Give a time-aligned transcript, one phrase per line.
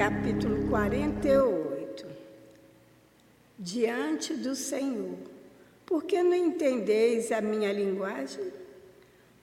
[0.00, 2.06] capítulo 48.
[3.58, 5.18] Diante do Senhor,
[5.84, 8.50] por que não entendeis a minha linguagem?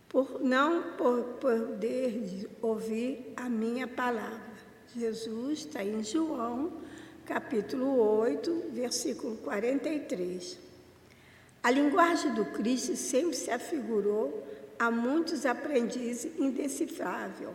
[0.10, 4.58] Por não por poder ouvir a minha palavra.
[4.96, 6.74] Jesus está em João,
[7.24, 10.58] capítulo 8, versículo 43.
[11.62, 14.44] A linguagem do Cristo sempre se afigurou
[14.80, 17.54] a muitos aprendizes indecifrável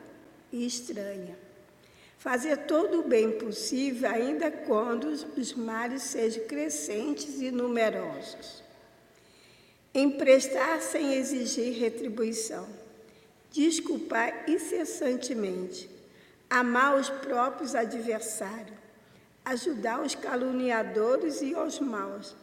[0.53, 1.37] e estranha.
[2.23, 8.63] Fazer todo o bem possível, ainda quando os males sejam crescentes e numerosos.
[9.93, 12.69] Emprestar sem exigir retribuição.
[13.51, 15.91] Desculpar incessantemente.
[16.49, 18.79] Amar os próprios adversários.
[19.45, 22.37] Ajudar os caluniadores e os maus.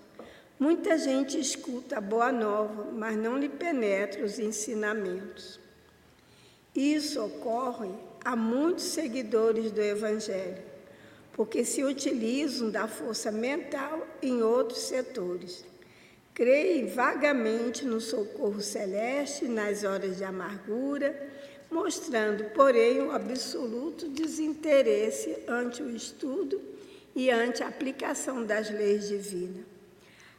[0.59, 5.57] Muita gente escuta a boa nova, mas não lhe penetra os ensinamentos.
[6.75, 10.61] Isso ocorre a muitos seguidores do Evangelho,
[11.33, 15.65] porque se utilizam da força mental em outros setores.
[16.31, 21.19] Creem vagamente no socorro celeste nas horas de amargura,
[21.71, 26.61] mostrando, porém, o absoluto desinteresse ante o estudo
[27.15, 29.65] e ante a aplicação das leis divinas.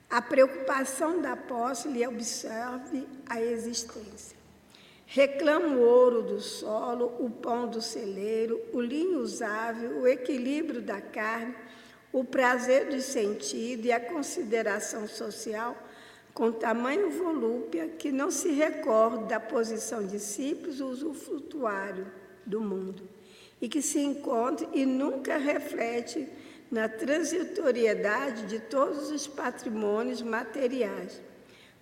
[0.08, 4.39] A preocupação da posse lhe observe a existência.
[5.12, 11.00] Reclama o ouro do solo, o pão do celeiro, o linho usável, o equilíbrio da
[11.00, 11.52] carne,
[12.12, 15.76] o prazer do sentido e a consideração social
[16.32, 22.06] com tamanho volúpia que não se recorda da posição de simples usufrutuário
[22.46, 23.02] do mundo
[23.60, 26.28] e que se encontra e nunca reflete
[26.70, 31.20] na transitoriedade de todos os patrimônios materiais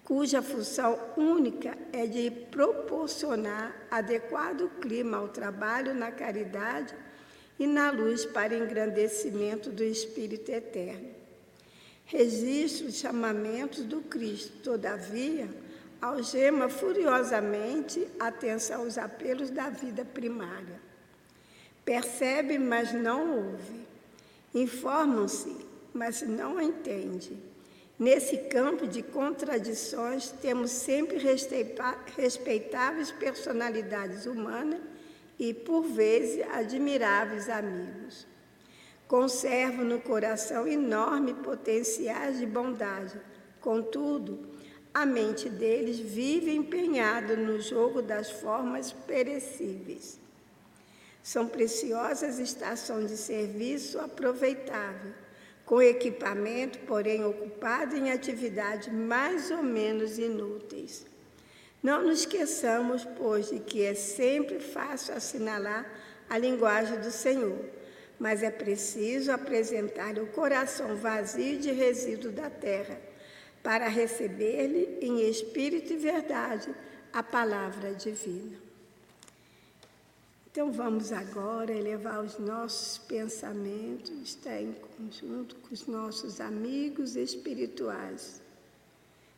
[0.08, 6.94] cuja função única é de proporcionar adequado clima ao trabalho na caridade
[7.58, 11.10] e na luz para engrandecimento do Espírito Eterno.
[12.06, 15.46] Registro os chamamentos do Cristo, todavia,
[16.00, 20.80] algema furiosamente atenção aos apelos da vida primária.
[21.84, 23.86] Percebe, mas não ouve.
[24.54, 25.54] Informam-se,
[25.92, 27.36] mas não entende
[27.98, 31.18] Nesse campo de contradições, temos sempre
[32.16, 34.80] respeitáveis personalidades humanas
[35.36, 38.24] e, por vezes, admiráveis amigos.
[39.08, 43.20] Conservo no coração enorme potenciais de bondade.
[43.60, 44.46] Contudo,
[44.94, 50.20] a mente deles vive empenhada no jogo das formas perecíveis.
[51.20, 55.12] São preciosas estações de serviço aproveitável
[55.68, 61.04] com equipamento, porém ocupado em atividades mais ou menos inúteis.
[61.82, 65.86] Não nos esqueçamos, pois, de que é sempre fácil assinalar
[66.26, 67.62] a linguagem do Senhor,
[68.18, 72.98] mas é preciso apresentar o coração vazio de resíduo da terra,
[73.62, 76.74] para receber-lhe em espírito e verdade
[77.12, 78.67] a palavra divina.
[80.50, 88.40] Então vamos agora elevar os nossos pensamentos, estar em conjunto com os nossos amigos espirituais,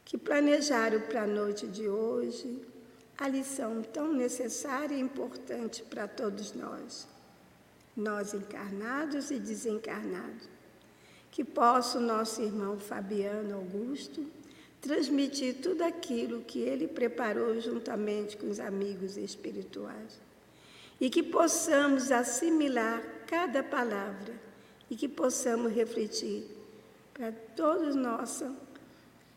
[0.05, 2.63] que planejaram para a noite de hoje
[3.19, 7.09] a lição tão necessária e importante para todos nós,
[7.97, 10.49] nós encarnados e desencarnados.
[11.33, 14.25] Que possa o nosso irmão Fabiano Augusto
[14.81, 20.30] transmitir tudo aquilo que ele preparou juntamente com os amigos espirituais
[21.01, 24.35] e que possamos assimilar cada palavra
[24.91, 26.45] e que possamos refletir
[27.15, 28.55] para toda nossa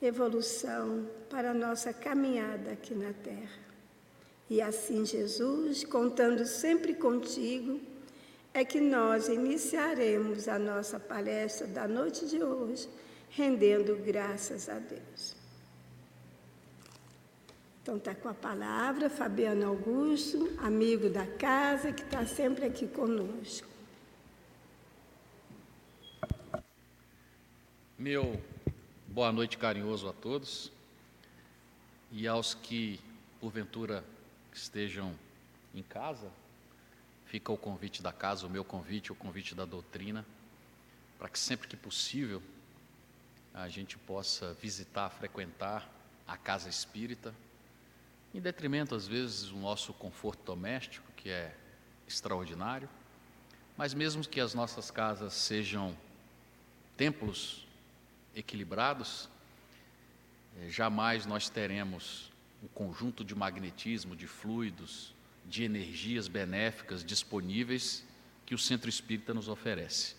[0.01, 3.63] evolução, para a nossa caminhada aqui na Terra.
[4.50, 7.80] E assim, Jesus, contando sempre contigo,
[8.53, 12.88] é que nós iniciaremos a nossa palestra da noite de hoje,
[13.30, 15.32] rendendo graças a Deus.
[17.83, 23.67] Então está com a palavra Fabiano Augusto, amigo da casa, que está sempre aqui conosco.
[28.00, 28.41] Meu
[29.09, 30.71] boa noite carinhoso a todos
[32.09, 33.01] e aos que
[33.41, 34.01] porventura
[34.53, 35.13] estejam
[35.75, 36.31] em casa,
[37.25, 40.25] fica o convite da casa, o meu convite, o convite da doutrina,
[41.19, 42.41] para que sempre que possível
[43.53, 45.85] a gente possa visitar, frequentar
[46.25, 47.35] a casa espírita
[48.33, 51.56] em detrimento, às vezes, do nosso conforto doméstico, que é
[52.07, 52.89] extraordinário,
[53.77, 55.95] mas mesmo que as nossas casas sejam
[56.97, 57.68] templos
[58.35, 59.30] equilibrados,
[60.57, 62.31] eh, jamais nós teremos
[62.63, 65.13] um conjunto de magnetismo, de fluidos,
[65.45, 68.03] de energias benéficas disponíveis
[68.45, 70.15] que o centro espírita nos oferece.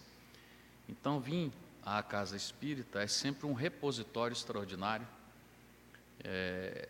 [0.89, 1.53] Então, vir
[1.83, 5.07] à casa espírita é sempre um repositório extraordinário
[6.23, 6.89] é,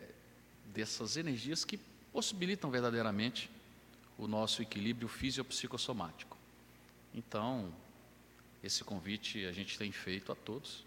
[0.75, 1.79] dessas energias que
[2.11, 3.49] possibilitam verdadeiramente
[4.17, 6.37] o nosso equilíbrio fisiopsicossomático.
[7.13, 7.73] Então,
[8.61, 10.85] esse convite a gente tem feito a todos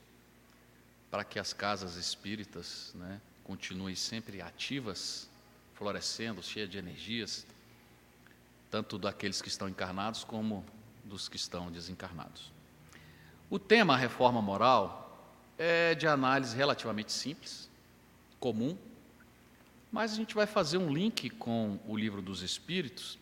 [1.10, 5.28] para que as casas espíritas né, continuem sempre ativas,
[5.74, 7.46] florescendo, cheias de energias,
[8.70, 10.64] tanto daqueles que estão encarnados como
[11.02, 12.52] dos que estão desencarnados.
[13.48, 17.70] O tema reforma moral é de análise relativamente simples,
[18.38, 18.76] comum,
[19.90, 23.18] mas a gente vai fazer um link com o livro dos Espíritos,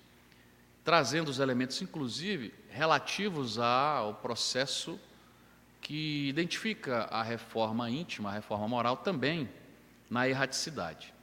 [0.85, 4.99] trazendo os elementos, inclusive, relativos ao processo
[5.81, 9.49] que identifica a reforma íntima, a reforma moral também
[10.11, 11.15] na erraticidade.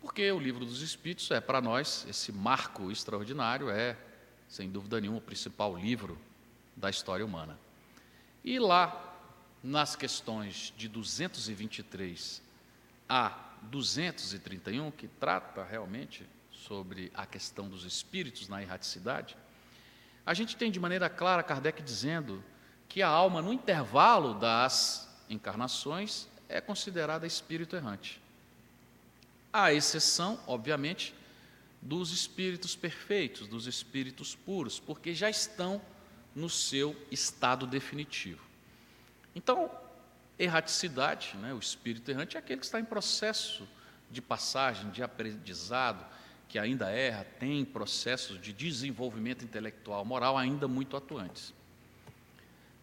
[0.00, 3.96] Porque o livro dos Espíritos é para nós esse marco extraordinário, é,
[4.48, 6.18] sem dúvida nenhuma, o principal livro
[6.76, 7.58] da história humana.
[8.42, 9.14] E lá,
[9.62, 12.42] nas questões de 223
[13.08, 19.36] a 231, que trata realmente sobre a questão dos espíritos na erraticidade,
[20.24, 22.42] a gente tem de maneira clara Kardec dizendo
[22.88, 28.20] que a alma, no intervalo das encarnações, é considerada espírito errante.
[29.52, 31.14] À exceção, obviamente,
[31.80, 35.82] dos espíritos perfeitos, dos espíritos puros, porque já estão
[36.34, 38.44] no seu estado definitivo.
[39.34, 39.70] Então,
[40.38, 43.68] erraticidade, né, o espírito errante, é aquele que está em processo
[44.10, 46.04] de passagem, de aprendizado,
[46.48, 51.54] que ainda erra, tem processos de desenvolvimento intelectual, moral ainda muito atuantes.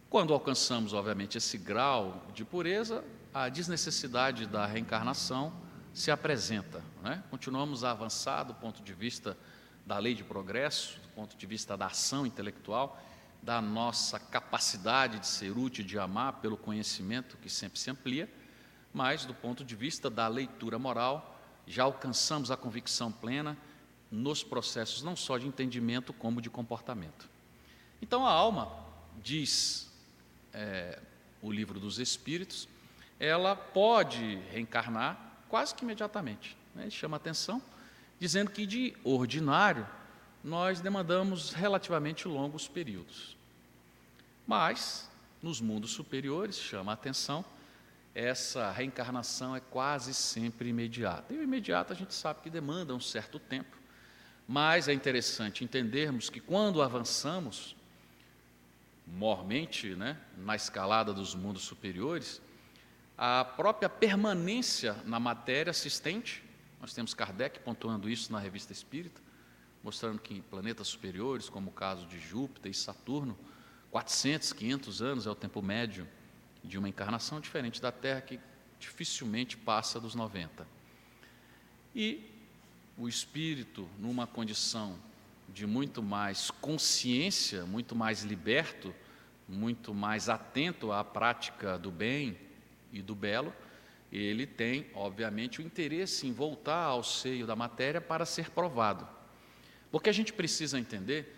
[0.10, 5.54] Quando alcançamos, obviamente, esse grau de pureza, a desnecessidade da reencarnação
[5.94, 6.81] se apresenta.
[7.04, 7.24] Né?
[7.30, 9.38] Continuamos a avançar do ponto de vista
[9.86, 13.00] da lei de progresso, do ponto de vista da ação intelectual,
[13.41, 18.30] da nossa capacidade de ser útil, de amar, pelo conhecimento que sempre se amplia,
[18.94, 23.57] mas do ponto de vista da leitura moral, já alcançamos a convicção plena
[24.12, 27.30] nos processos não só de entendimento, como de comportamento.
[28.01, 28.71] Então a alma,
[29.21, 29.89] diz
[30.53, 31.00] é,
[31.41, 32.68] o livro dos Espíritos,
[33.19, 36.57] ela pode reencarnar quase que imediatamente.
[36.74, 36.89] Né?
[36.89, 37.62] Chama atenção,
[38.19, 39.88] dizendo que de ordinário
[40.44, 43.38] nós demandamos relativamente longos períodos.
[44.47, 45.09] Mas,
[45.41, 47.45] nos mundos superiores, chama a atenção,
[48.15, 51.33] essa reencarnação é quase sempre imediata.
[51.33, 53.77] E o imediato a gente sabe que demanda um certo tempo,
[54.47, 57.75] mas é interessante entendermos que quando avançamos,
[59.06, 62.41] mormente, né, na escalada dos mundos superiores,
[63.18, 66.44] a própria permanência na matéria assistente.
[66.80, 69.21] Nós temos Kardec pontuando isso na Revista Espírita,
[69.83, 73.37] mostrando que planetas superiores, como o caso de Júpiter e Saturno,
[73.91, 76.07] 400, 500 anos é o tempo médio
[76.63, 78.39] de uma encarnação, diferente da Terra, que
[78.79, 80.67] dificilmente passa dos 90.
[81.95, 82.23] E
[82.97, 84.97] o espírito, numa condição
[85.47, 88.93] de muito mais consciência, muito mais liberto,
[89.47, 92.37] muito mais atento à prática do bem,
[92.91, 93.53] e do belo,
[94.11, 99.07] ele tem, obviamente, o interesse em voltar ao seio da matéria para ser provado.
[99.91, 101.36] Porque a gente precisa entender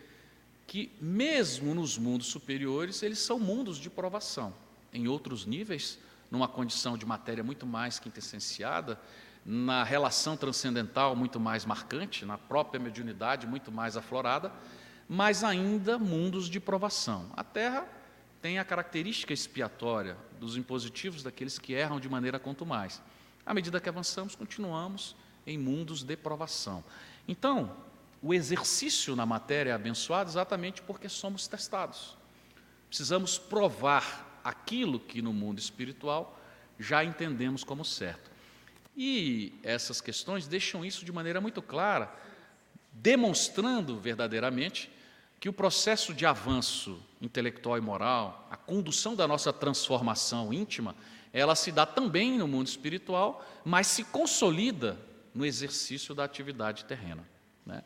[0.68, 4.54] que, mesmo nos mundos superiores, eles são mundos de provação.
[4.94, 9.00] Em outros níveis, numa condição de matéria muito mais quintessenciada,
[9.46, 14.52] na relação transcendental muito mais marcante, na própria mediunidade muito mais aflorada,
[15.10, 17.30] mas ainda mundos de provação.
[17.36, 17.86] A Terra
[18.42, 23.02] tem a característica expiatória dos impositivos daqueles que erram de maneira contumaz.
[23.46, 25.16] À medida que avançamos, continuamos
[25.46, 26.84] em mundos de provação.
[27.28, 27.76] Então,
[28.22, 32.18] o exercício na matéria é abençoado exatamente porque somos testados.
[32.88, 36.40] Precisamos provar aquilo que no mundo espiritual
[36.78, 38.30] já entendemos como certo.
[38.96, 42.14] E essas questões deixam isso de maneira muito clara,
[42.92, 44.92] demonstrando verdadeiramente
[45.40, 50.96] que o processo de avanço intelectual e moral, a condução da nossa transformação íntima,
[51.34, 55.00] ela se dá também no mundo espiritual, mas se consolida
[55.34, 57.28] no exercício da atividade terrena.
[57.66, 57.84] Né?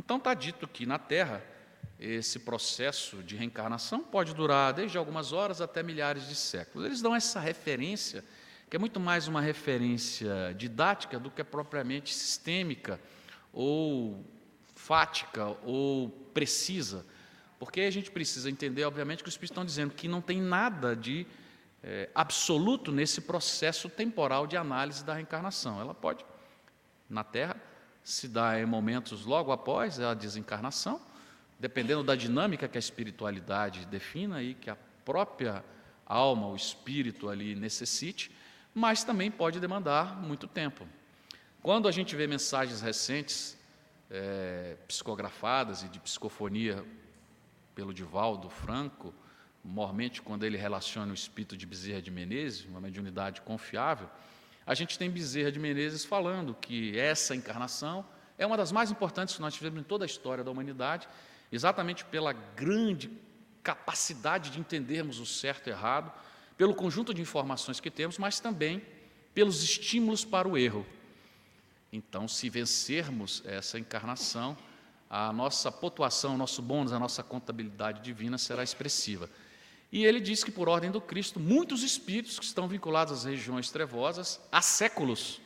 [0.00, 1.44] Então está dito que na Terra
[1.98, 6.86] esse processo de reencarnação pode durar desde algumas horas até milhares de séculos.
[6.86, 8.24] Eles dão essa referência,
[8.70, 12.98] que é muito mais uma referência didática do que propriamente sistêmica
[13.52, 14.24] ou
[14.74, 17.04] fática ou precisa,
[17.58, 20.96] porque a gente precisa entender, obviamente, que os Espíritos estão dizendo que não tem nada
[20.96, 21.26] de
[21.82, 25.78] é, absoluto nesse processo temporal de análise da reencarnação.
[25.78, 26.24] Ela pode,
[27.06, 27.60] na Terra,
[28.10, 31.00] se dar em momentos logo após a desencarnação,
[31.58, 35.64] dependendo da dinâmica que a espiritualidade defina e que a própria
[36.04, 38.30] alma, o espírito ali necessite,
[38.74, 40.86] mas também pode demandar muito tempo.
[41.62, 43.56] Quando a gente vê mensagens recentes,
[44.10, 46.84] é, psicografadas e de psicofonia
[47.76, 49.14] pelo Divaldo Franco,
[49.62, 54.08] mormente quando ele relaciona o espírito de Bezerra de Menezes, uma mediunidade confiável,
[54.66, 58.04] a gente tem Bezerra de Menezes falando que essa encarnação
[58.38, 61.08] é uma das mais importantes que nós tivemos em toda a história da humanidade,
[61.52, 63.10] exatamente pela grande
[63.62, 66.12] capacidade de entendermos o certo e errado,
[66.56, 68.82] pelo conjunto de informações que temos, mas também
[69.34, 70.86] pelos estímulos para o erro.
[71.92, 74.56] Então, se vencermos essa encarnação,
[75.08, 79.28] a nossa pontuação, o nosso bônus, a nossa contabilidade divina será expressiva.
[79.92, 83.70] E ele diz que, por ordem do Cristo, muitos espíritos que estão vinculados às regiões
[83.70, 85.40] trevosas há séculos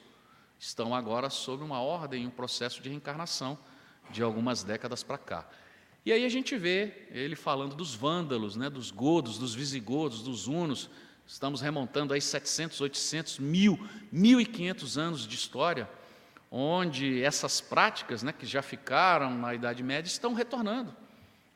[0.58, 3.58] estão agora sob uma ordem, um processo de reencarnação
[4.10, 5.48] de algumas décadas para cá.
[6.04, 10.46] E aí a gente vê ele falando dos vândalos, né, dos godos, dos visigodos, dos
[10.46, 10.90] hunos.
[11.26, 13.78] Estamos remontando aí 700, 800, mil,
[14.12, 15.88] 1.500 anos de história,
[16.50, 20.94] onde essas práticas, né, que já ficaram na Idade Média, estão retornando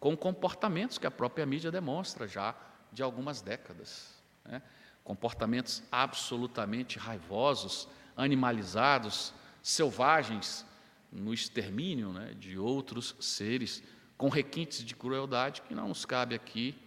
[0.01, 2.55] com comportamentos que a própria mídia demonstra já
[2.93, 4.15] de algumas décadas.
[4.45, 4.63] Né?
[5.05, 10.67] Comportamentos absolutamente raivosos, animalizados, selvagens,
[11.11, 13.83] no extermínio né, de outros seres,
[14.17, 16.79] com requintes de crueldade que não nos cabe aqui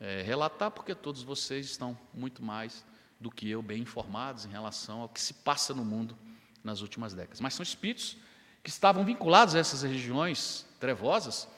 [0.00, 2.84] é, relatar, porque todos vocês estão muito mais
[3.20, 6.18] do que eu bem informados em relação ao que se passa no mundo
[6.62, 7.40] nas últimas décadas.
[7.40, 8.16] Mas são espíritos
[8.62, 11.48] que estavam vinculados a essas regiões trevosas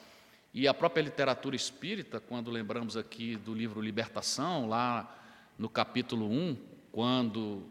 [0.56, 5.14] e a própria literatura espírita, quando lembramos aqui do livro Libertação, lá
[5.58, 6.56] no capítulo 1,
[6.90, 7.62] quando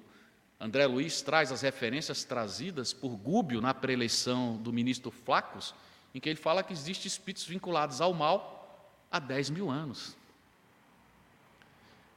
[0.60, 5.74] André Luiz traz as referências trazidas por Gúbio na preeleição do ministro Flacos,
[6.14, 10.16] em que ele fala que existem espíritos vinculados ao mal há 10 mil anos.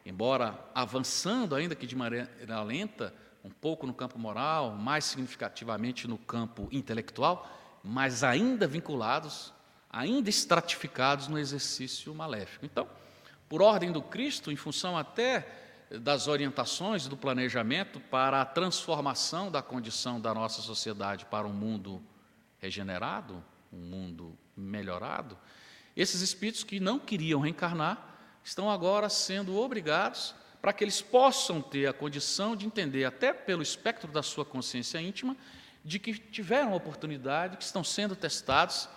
[0.05, 6.19] Embora avançando, ainda que de maneira lenta, um pouco no campo moral, mais significativamente no
[6.19, 7.51] campo intelectual,
[7.83, 9.57] mas ainda vinculados
[9.91, 12.65] ainda estratificados no exercício maléfico.
[12.65, 12.89] Então,
[13.49, 15.47] por ordem do Cristo, em função até
[15.91, 22.03] das orientações do planejamento para a transformação da condição da nossa sociedade para um mundo
[22.59, 23.43] regenerado,
[23.73, 25.39] um mundo melhorado,
[25.97, 31.87] esses espíritos que não queriam reencarnar estão agora sendo obrigados para que eles possam ter
[31.87, 35.37] a condição de entender, até pelo espectro da sua consciência íntima,
[35.85, 38.89] de que tiveram oportunidade, que estão sendo testados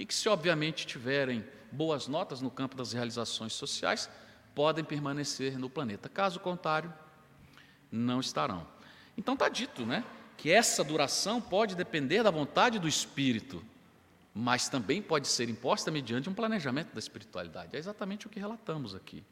[0.00, 4.08] e que, se obviamente tiverem boas notas no campo das realizações sociais,
[4.54, 6.08] podem permanecer no planeta.
[6.08, 6.90] Caso contrário,
[7.92, 8.66] não estarão.
[9.14, 10.02] Então está dito, né,
[10.38, 13.62] que essa duração pode depender da vontade do espírito,
[14.34, 17.76] mas também pode ser imposta mediante um planejamento da espiritualidade.
[17.76, 19.22] É exatamente o que relatamos aqui.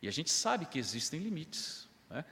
[0.00, 2.24] E a gente sabe que existem limites, né?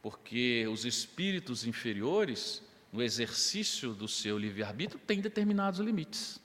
[0.00, 6.40] porque os espíritos inferiores, no exercício do seu livre-arbítrio, têm determinados limites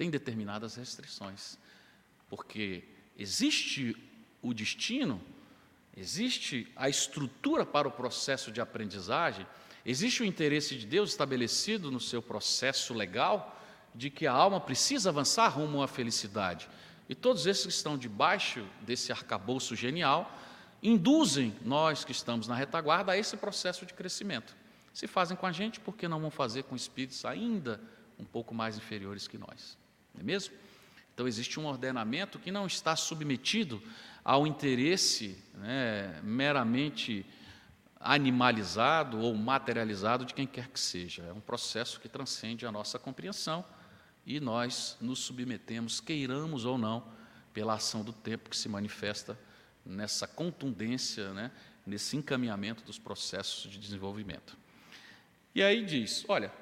[0.00, 1.58] tem determinadas restrições,
[2.26, 2.82] porque
[3.18, 3.94] existe
[4.40, 5.20] o destino,
[5.94, 9.46] existe a estrutura para o processo de aprendizagem,
[9.84, 13.60] existe o interesse de Deus estabelecido no seu processo legal
[13.94, 16.66] de que a alma precisa avançar rumo à felicidade.
[17.06, 20.34] E todos esses que estão debaixo desse arcabouço genial
[20.82, 24.56] induzem nós que estamos na retaguarda a esse processo de crescimento.
[24.94, 27.78] Se fazem com a gente, por que não vão fazer com espíritos ainda
[28.18, 29.78] um pouco mais inferiores que nós?
[30.14, 30.54] Não é mesmo?
[31.14, 33.82] Então existe um ordenamento que não está submetido
[34.24, 37.26] ao interesse né, meramente
[37.98, 41.22] animalizado ou materializado de quem quer que seja.
[41.24, 43.64] É um processo que transcende a nossa compreensão
[44.24, 47.06] e nós nos submetemos, queiramos ou não,
[47.52, 49.38] pela ação do tempo que se manifesta
[49.84, 51.50] nessa contundência, né,
[51.86, 54.56] nesse encaminhamento dos processos de desenvolvimento.
[55.54, 56.52] E aí diz: olha,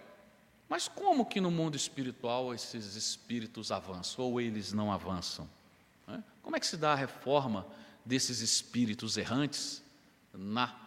[0.69, 5.49] mas como que no mundo espiritual esses espíritos avançam ou eles não avançam?
[6.07, 6.23] Né?
[6.43, 7.67] Como é que se dá a reforma
[8.05, 9.83] desses espíritos errantes
[10.33, 10.79] na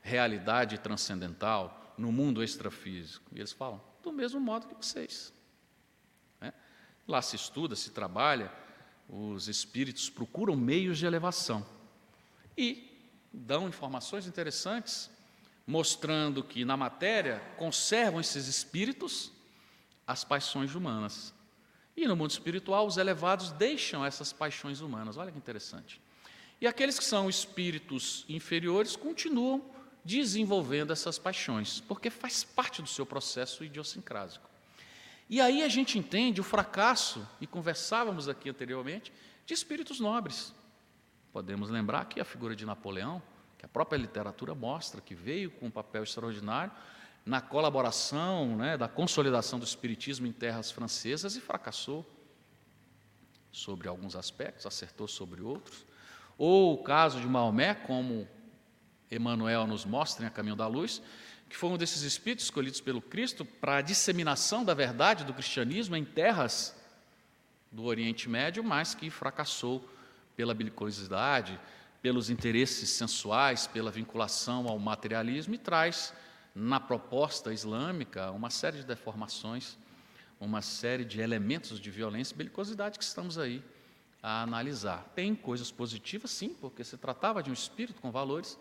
[0.00, 3.28] realidade transcendental, no mundo extrafísico?
[3.34, 5.32] E eles falam, do mesmo modo que vocês.
[6.40, 6.52] Né?
[7.08, 8.52] Lá se estuda, se trabalha,
[9.08, 11.66] os espíritos procuram meios de elevação
[12.56, 12.90] e
[13.32, 15.10] dão informações interessantes
[15.66, 19.32] mostrando que na matéria conservam esses espíritos
[20.06, 21.32] as paixões humanas.
[21.96, 25.16] E no mundo espiritual, os elevados deixam essas paixões humanas.
[25.16, 26.00] Olha que interessante.
[26.60, 29.64] E aqueles que são espíritos inferiores continuam
[30.04, 34.48] desenvolvendo essas paixões, porque faz parte do seu processo idiosincrásico.
[35.30, 39.10] E aí a gente entende o fracasso, e conversávamos aqui anteriormente,
[39.46, 40.52] de espíritos nobres.
[41.32, 43.22] Podemos lembrar que a figura de Napoleão,
[43.64, 46.72] a própria literatura mostra que veio com um papel extraordinário
[47.24, 52.04] na colaboração, né, da consolidação do espiritismo em terras francesas e fracassou
[53.50, 55.86] sobre alguns aspectos, acertou sobre outros.
[56.36, 58.28] Ou o caso de Maomé, como
[59.10, 61.00] Emmanuel nos mostra em A Caminho da Luz,
[61.48, 65.96] que foi um desses espíritos escolhidos pelo Cristo para a disseminação da verdade do cristianismo
[65.96, 66.76] em terras
[67.70, 69.88] do Oriente Médio, mas que fracassou
[70.36, 71.58] pela belicosidade,
[72.04, 76.12] pelos interesses sensuais, pela vinculação ao materialismo e traz
[76.54, 79.78] na proposta islâmica uma série de deformações,
[80.38, 83.64] uma série de elementos de violência e belicosidade que estamos aí
[84.22, 85.10] a analisar.
[85.14, 88.58] Tem coisas positivas, sim, porque se tratava de um espírito com valores,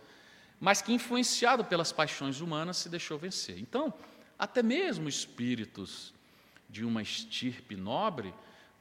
[0.57, 3.59] mas que, influenciado pelas paixões humanas, se deixou vencer.
[3.59, 3.93] Então,
[4.39, 6.13] até mesmo espíritos
[6.69, 8.33] de uma estirpe nobre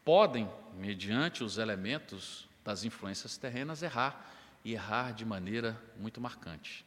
[0.04, 4.28] podem, mediante os elementos das influências terrenas, errar
[4.64, 6.84] e errar de maneira muito marcante.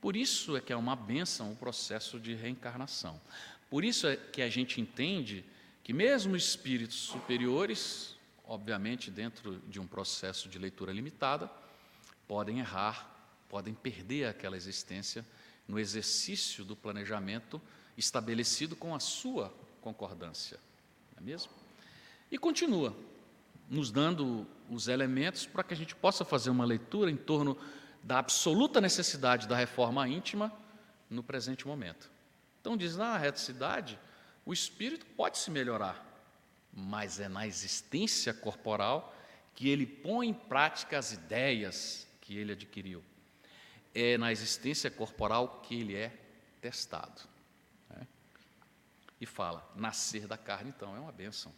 [0.00, 3.20] Por isso é que é uma benção o processo de reencarnação.
[3.68, 5.44] Por isso é que a gente entende
[5.84, 8.16] que mesmo espíritos superiores
[8.50, 11.48] obviamente, dentro de um processo de leitura limitada,
[12.26, 13.08] podem errar,
[13.48, 15.24] podem perder aquela existência
[15.68, 17.62] no exercício do planejamento
[17.96, 20.58] estabelecido com a sua concordância,
[21.12, 21.52] não é mesmo?
[22.28, 22.92] E continua
[23.70, 27.56] nos dando os elementos para que a gente possa fazer uma leitura em torno
[28.02, 30.52] da absoluta necessidade da reforma íntima
[31.08, 32.10] no presente momento.
[32.60, 33.96] Então, diz na reticidade,
[34.44, 36.04] o espírito pode se melhorar,
[36.72, 39.14] mas é na existência corporal
[39.54, 43.04] que ele põe em prática as ideias que ele adquiriu.
[43.94, 46.12] É na existência corporal que ele é
[46.60, 47.20] testado.
[47.88, 48.06] Né?
[49.20, 51.52] E fala: nascer da carne, então, é uma bênção.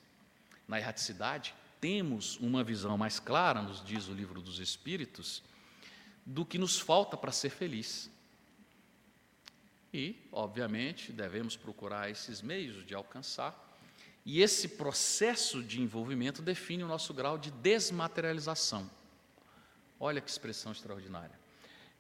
[0.67, 5.43] Na erraticidade, temos uma visão mais clara, nos diz o livro dos Espíritos,
[6.25, 8.09] do que nos falta para ser feliz.
[9.93, 13.77] E, obviamente, devemos procurar esses meios de alcançar
[14.25, 18.89] e esse processo de envolvimento define o nosso grau de desmaterialização.
[19.99, 21.37] Olha que expressão extraordinária.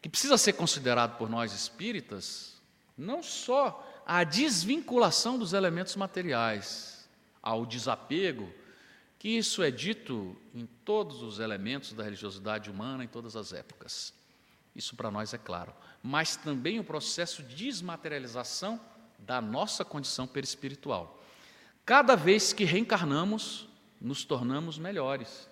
[0.00, 2.62] Que precisa ser considerado por nós espíritas
[2.96, 7.08] não só a desvinculação dos elementos materiais,
[7.42, 8.61] ao desapego,
[9.22, 14.12] que isso é dito em todos os elementos da religiosidade humana em todas as épocas.
[14.74, 15.72] Isso para nós é claro.
[16.02, 18.80] Mas também o processo de desmaterialização
[19.20, 21.22] da nossa condição perispiritual.
[21.86, 23.68] Cada vez que reencarnamos,
[24.00, 25.48] nos tornamos melhores,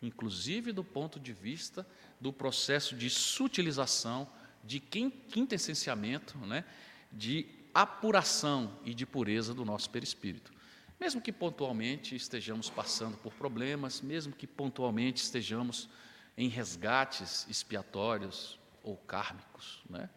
[0.00, 1.84] inclusive do ponto de vista
[2.20, 4.28] do processo de sutilização,
[4.62, 6.64] de quintessenciamento, né,
[7.10, 7.44] de
[7.74, 10.59] apuração e de pureza do nosso perispírito.
[11.00, 15.88] Mesmo que pontualmente estejamos passando por problemas, mesmo que pontualmente estejamos
[16.36, 20.10] em resgates expiatórios ou kármicos, né,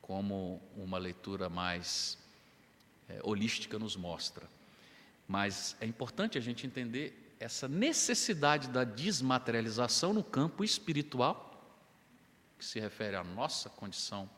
[0.00, 2.16] como uma leitura mais
[3.08, 4.48] é, holística nos mostra.
[5.26, 11.48] Mas é importante a gente entender essa necessidade da desmaterialização no campo espiritual,
[12.56, 14.30] que se refere à nossa condição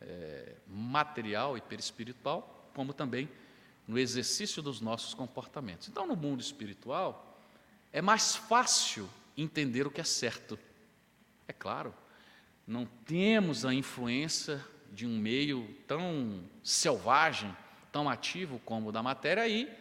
[0.00, 3.28] é, material e perispiritual, como também
[3.86, 5.88] no exercício dos nossos comportamentos.
[5.88, 7.40] Então, no mundo espiritual,
[7.92, 10.58] é mais fácil entender o que é certo.
[11.46, 11.94] É claro,
[12.66, 17.54] não temos a influência de um meio tão selvagem,
[17.92, 19.72] tão ativo como o da matéria, aí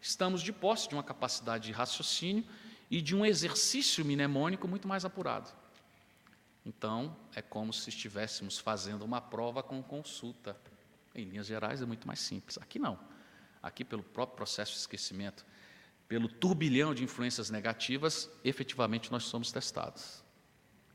[0.00, 2.44] estamos de posse de uma capacidade de raciocínio
[2.90, 5.50] e de um exercício mnemônico muito mais apurado.
[6.66, 10.56] Então, é como se estivéssemos fazendo uma prova com consulta.
[11.14, 12.58] Em linhas gerais, é muito mais simples.
[12.58, 12.98] Aqui não.
[13.64, 15.42] Aqui, pelo próprio processo de esquecimento,
[16.06, 20.22] pelo turbilhão de influências negativas, efetivamente nós somos testados.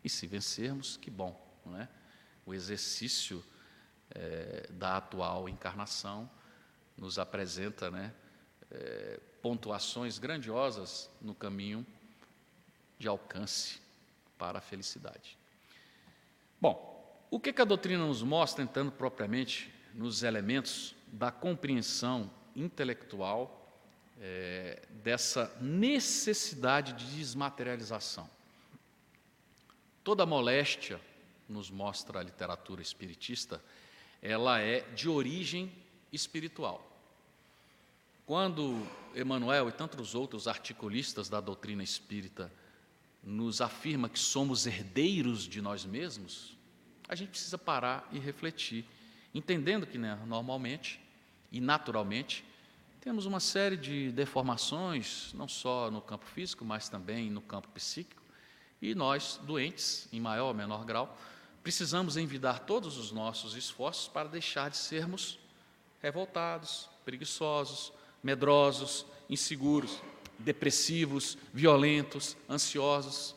[0.03, 1.35] E se vencermos, que bom.
[1.65, 1.89] Não é?
[2.45, 3.43] O exercício
[4.11, 6.29] é, da atual encarnação
[6.95, 8.13] nos apresenta né,
[8.69, 11.83] é, pontuações grandiosas no caminho
[12.99, 13.81] de alcance
[14.37, 15.39] para a felicidade.
[16.61, 22.29] Bom, o que, que a doutrina nos mostra, entrando propriamente nos elementos da compreensão
[22.61, 23.55] intelectual
[24.19, 28.29] é, dessa necessidade de desmaterialização?
[30.03, 30.99] Toda moléstia,
[31.49, 33.61] nos mostra a literatura espiritista,
[34.21, 35.71] ela é de origem
[36.11, 36.85] espiritual.
[38.25, 42.51] Quando Emmanuel e tantos outros articulistas da doutrina espírita
[43.23, 46.55] nos afirma que somos herdeiros de nós mesmos,
[47.07, 48.85] a gente precisa parar e refletir,
[49.33, 51.01] entendendo que né, normalmente
[51.51, 52.45] e naturalmente
[53.01, 58.21] temos uma série de deformações, não só no campo físico, mas também no campo psíquico,
[58.81, 61.17] e nós, doentes, em maior ou menor grau,
[61.63, 65.39] precisamos envidar todos os nossos esforços para deixar de sermos
[66.01, 70.01] revoltados, preguiçosos, medrosos, inseguros,
[70.37, 73.35] depressivos, violentos, ansiosos,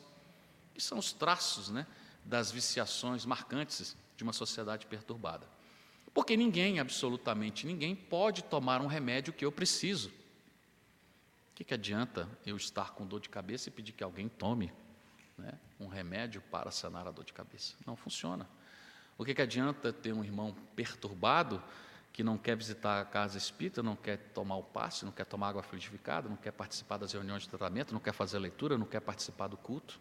[0.73, 1.85] que são os traços né,
[2.23, 5.52] das viciações marcantes de uma sociedade perturbada.
[6.13, 10.09] Porque ninguém, absolutamente ninguém, pode tomar um remédio que eu preciso.
[10.09, 14.71] O que, que adianta eu estar com dor de cabeça e pedir que alguém tome
[15.37, 17.75] né, um remédio para sanar a dor de cabeça?
[17.85, 18.47] Não funciona.
[19.17, 21.61] O que, que adianta ter um irmão perturbado
[22.11, 25.49] que não quer visitar a casa espírita, não quer tomar o passe, não quer tomar
[25.49, 28.99] água fluidificada, não quer participar das reuniões de tratamento, não quer fazer leitura, não quer
[28.99, 29.99] participar do culto?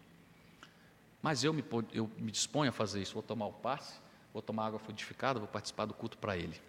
[1.23, 3.99] Mas eu me, eu me disponho a fazer isso, vou tomar o passe,
[4.33, 6.61] vou tomar água fluidificada, vou participar do culto para ele.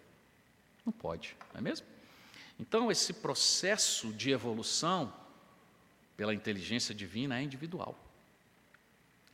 [0.84, 1.86] Não pode, não é mesmo?
[2.58, 5.12] Então, esse processo de evolução
[6.16, 7.98] pela inteligência divina é individual.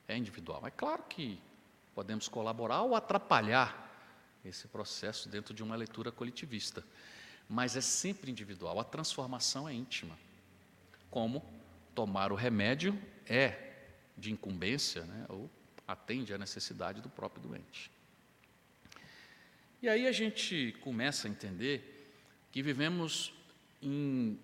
[0.09, 0.66] É individual.
[0.66, 1.38] É claro que
[1.95, 3.88] podemos colaborar ou atrapalhar
[4.45, 6.83] esse processo dentro de uma leitura coletivista,
[7.49, 8.81] mas é sempre individual.
[8.81, 10.19] A transformação é íntima.
[11.11, 11.45] Como
[11.95, 13.71] tomar o remédio é
[14.16, 15.51] de incumbência, né, ou
[15.87, 17.90] atende à necessidade do próprio doente.
[19.83, 22.12] E aí a gente começa a entender
[22.53, 23.33] que vivemos
[23.81, 24.38] em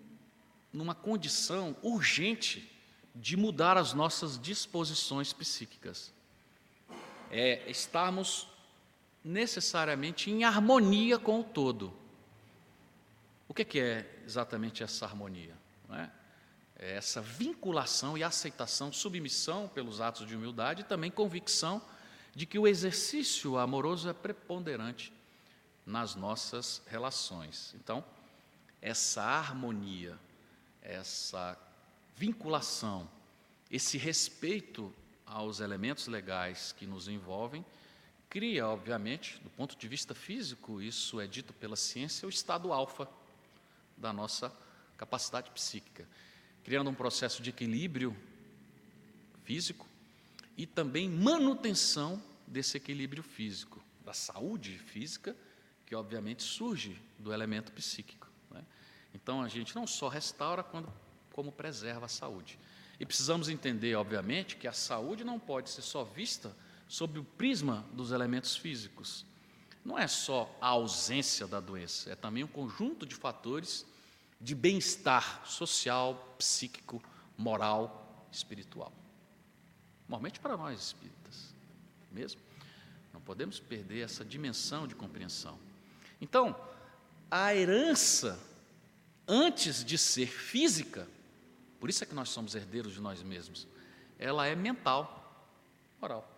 [0.73, 2.71] numa condição urgente
[3.15, 6.13] de mudar as nossas disposições psíquicas.
[7.31, 8.47] É estarmos
[9.23, 11.93] necessariamente em harmonia com o todo.
[13.47, 15.55] O que é exatamente essa harmonia?
[15.91, 16.09] É?
[16.79, 21.81] é essa vinculação e aceitação, submissão pelos atos de humildade e também convicção
[22.35, 25.16] de que o exercício amoroso é preponderante
[25.87, 27.73] nas nossas relações.
[27.75, 28.03] Então,
[28.81, 30.19] essa harmonia,
[30.81, 31.57] essa
[32.13, 33.09] vinculação,
[33.71, 34.93] esse respeito
[35.25, 37.65] aos elementos legais que nos envolvem,
[38.29, 43.07] cria, obviamente, do ponto de vista físico, isso é dito pela ciência, o estado alfa
[43.95, 44.53] da nossa
[44.97, 46.05] capacidade psíquica,
[46.65, 48.15] criando um processo de equilíbrio
[49.45, 49.87] físico
[50.57, 55.33] e também manutenção desse equilíbrio físico, da saúde física
[55.87, 58.27] que obviamente surge do elemento psíquico.
[58.51, 58.63] Né?
[59.15, 60.91] Então a gente não só restaura, quando,
[61.31, 62.59] como preserva a saúde.
[62.99, 66.55] E precisamos entender, obviamente, que a saúde não pode ser só vista
[66.89, 69.25] sob o prisma dos elementos físicos.
[69.83, 73.85] Não é só a ausência da doença, é também um conjunto de fatores
[74.41, 77.01] de bem-estar social, psíquico,
[77.37, 78.91] moral, espiritual.
[80.07, 81.53] Normalmente para nós espíritas,
[82.11, 82.41] mesmo.
[83.13, 85.57] Não podemos perder essa dimensão de compreensão.
[86.19, 86.55] Então,
[87.29, 88.39] a herança,
[89.27, 91.07] antes de ser física,
[91.79, 93.67] por isso é que nós somos herdeiros de nós mesmos,
[94.17, 95.45] ela é mental,
[96.01, 96.29] moral.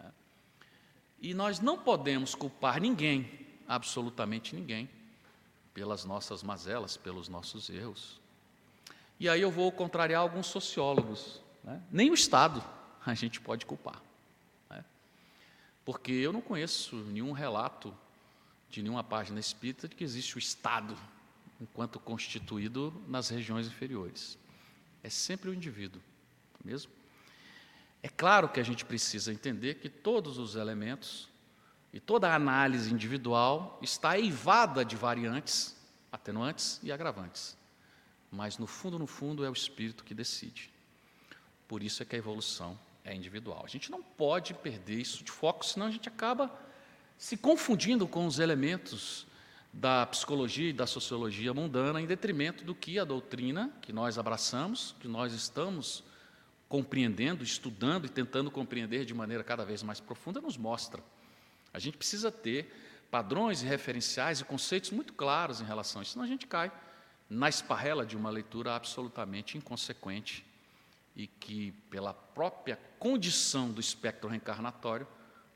[0.00, 0.06] É.
[1.20, 4.88] E nós não podemos culpar ninguém, absolutamente ninguém,
[5.74, 8.20] pelas nossas mazelas, pelos nossos erros.
[9.20, 11.40] E aí eu vou contrariar alguns sociólogos.
[11.62, 11.82] Né?
[11.90, 12.62] Nem o Estado
[13.04, 14.00] a gente pode culpar.
[14.70, 14.84] Né?
[15.84, 17.94] Porque eu não conheço nenhum relato
[18.68, 20.96] de nenhuma página espírita de que existe o Estado
[21.60, 24.38] enquanto constituído nas regiões inferiores.
[25.02, 26.00] É sempre o indivíduo,
[26.64, 26.92] mesmo.
[28.02, 31.28] É claro que a gente precisa entender que todos os elementos
[31.92, 35.76] e toda a análise individual está eivada de variantes,
[36.12, 37.56] atenuantes e agravantes.
[38.30, 40.70] Mas no fundo, no fundo, é o espírito que decide.
[41.66, 43.62] Por isso é que a evolução é individual.
[43.64, 46.52] A gente não pode perder isso de foco, senão a gente acaba
[47.18, 49.26] se confundindo com os elementos
[49.72, 54.94] da psicologia e da sociologia mundana em detrimento do que a doutrina que nós abraçamos,
[55.00, 56.04] que nós estamos
[56.68, 61.02] compreendendo, estudando e tentando compreender de maneira cada vez mais profunda, nos mostra.
[61.74, 62.72] A gente precisa ter
[63.10, 66.70] padrões e referenciais e conceitos muito claros em relação a isso, senão a gente cai
[67.28, 70.46] na esparrela de uma leitura absolutamente inconsequente
[71.16, 75.06] e que, pela própria condição do espectro reencarnatório,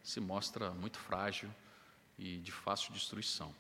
[0.03, 1.51] se mostra muito frágil
[2.19, 3.55] e de fácil destruição.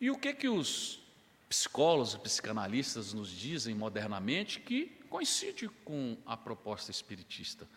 [0.00, 1.00] E o que que os
[1.48, 7.68] psicólogos e psicanalistas nos dizem modernamente que coincide com a proposta espiritista,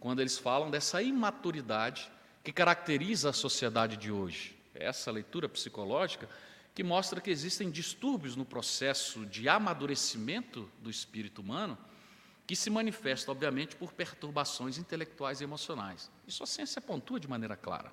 [0.00, 2.10] quando eles falam dessa imaturidade
[2.42, 4.56] que caracteriza a sociedade de hoje.
[4.74, 6.28] Essa leitura psicológica
[6.74, 11.76] que mostra que existem distúrbios no processo de amadurecimento do espírito humano
[12.46, 16.10] que se manifesta, obviamente, por perturbações intelectuais e emocionais.
[16.26, 17.92] Isso a ciência pontua de maneira clara.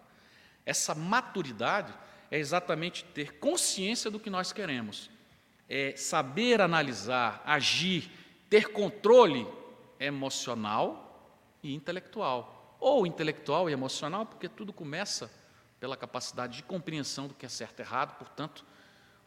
[0.66, 1.94] Essa maturidade
[2.30, 5.10] é exatamente ter consciência do que nós queremos,
[5.68, 8.12] é saber analisar, agir,
[8.50, 9.48] ter controle
[10.00, 15.32] emocional e intelectual, ou intelectual e emocional, porque tudo começa
[15.80, 18.66] pela capacidade de compreensão do que é certo e errado, portanto,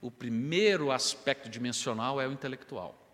[0.00, 3.05] o primeiro aspecto dimensional é o intelectual.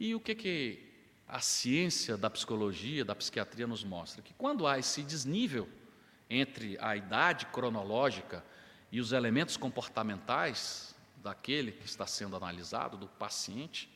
[0.00, 0.88] E o que, que
[1.26, 4.22] a ciência da psicologia, da psiquiatria nos mostra?
[4.22, 5.68] Que quando há esse desnível
[6.30, 8.44] entre a idade cronológica
[8.92, 13.90] e os elementos comportamentais daquele que está sendo analisado, do paciente,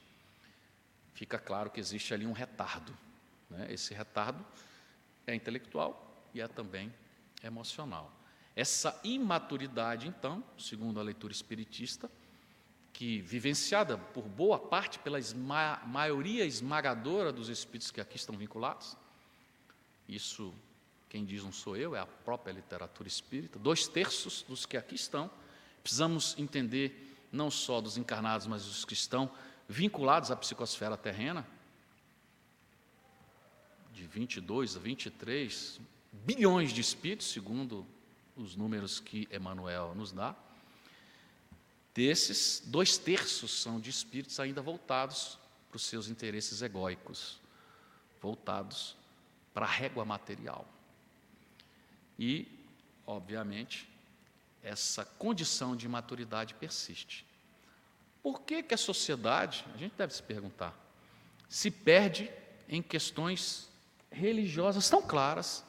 [1.14, 2.96] fica claro que existe ali um retardo.
[3.48, 3.72] Né?
[3.72, 4.44] Esse retardo
[5.24, 6.92] é intelectual e é também
[7.44, 8.12] emocional.
[8.56, 12.10] Essa imaturidade, então, segundo a leitura espiritista,
[13.02, 18.96] que vivenciada por boa parte pela esma maioria esmagadora dos espíritos que aqui estão vinculados,
[20.08, 20.54] isso
[21.08, 24.94] quem diz não sou eu, é a própria literatura espírita, dois terços dos que aqui
[24.94, 25.28] estão,
[25.82, 29.28] precisamos entender não só dos encarnados, mas dos que estão
[29.68, 31.44] vinculados à psicosfera terrena,
[33.92, 35.80] de 22 a 23
[36.12, 37.84] bilhões de espíritos, segundo
[38.36, 40.36] os números que Emmanuel nos dá,
[41.94, 47.40] desses, dois terços são de espíritos ainda voltados para os seus interesses egóicos,
[48.20, 48.96] voltados
[49.52, 50.66] para a régua material.
[52.18, 52.46] E,
[53.06, 53.88] obviamente,
[54.62, 57.26] essa condição de maturidade persiste.
[58.22, 60.74] Por que, que a sociedade, a gente deve se perguntar,
[61.48, 62.30] se perde
[62.68, 63.68] em questões
[64.10, 65.64] religiosas tão claras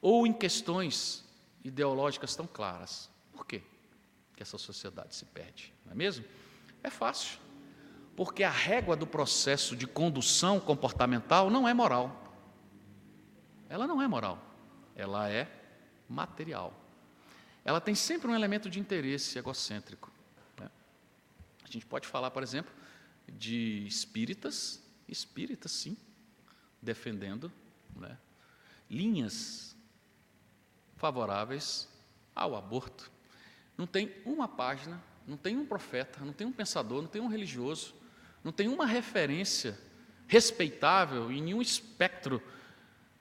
[0.00, 1.24] ou em questões
[1.62, 3.10] ideológicas tão claras?
[3.32, 3.62] Por quê
[4.38, 5.74] que essa sociedade se perde?
[5.84, 6.24] Não é mesmo?
[6.80, 7.40] É fácil.
[8.14, 12.36] Porque a régua do processo de condução comportamental não é moral.
[13.68, 14.40] Ela não é moral.
[14.94, 15.50] Ela é
[16.08, 16.72] material.
[17.64, 20.08] Ela tem sempre um elemento de interesse egocêntrico.
[20.56, 20.70] Né?
[21.64, 22.72] A gente pode falar, por exemplo,
[23.26, 25.96] de espíritas, espíritas sim,
[26.80, 27.50] defendendo
[27.96, 28.16] né,
[28.88, 29.74] linhas
[30.96, 31.88] favoráveis
[32.36, 33.17] ao aborto.
[33.78, 37.28] Não tem uma página, não tem um profeta, não tem um pensador, não tem um
[37.28, 37.94] religioso,
[38.42, 39.78] não tem uma referência
[40.26, 42.42] respeitável em nenhum espectro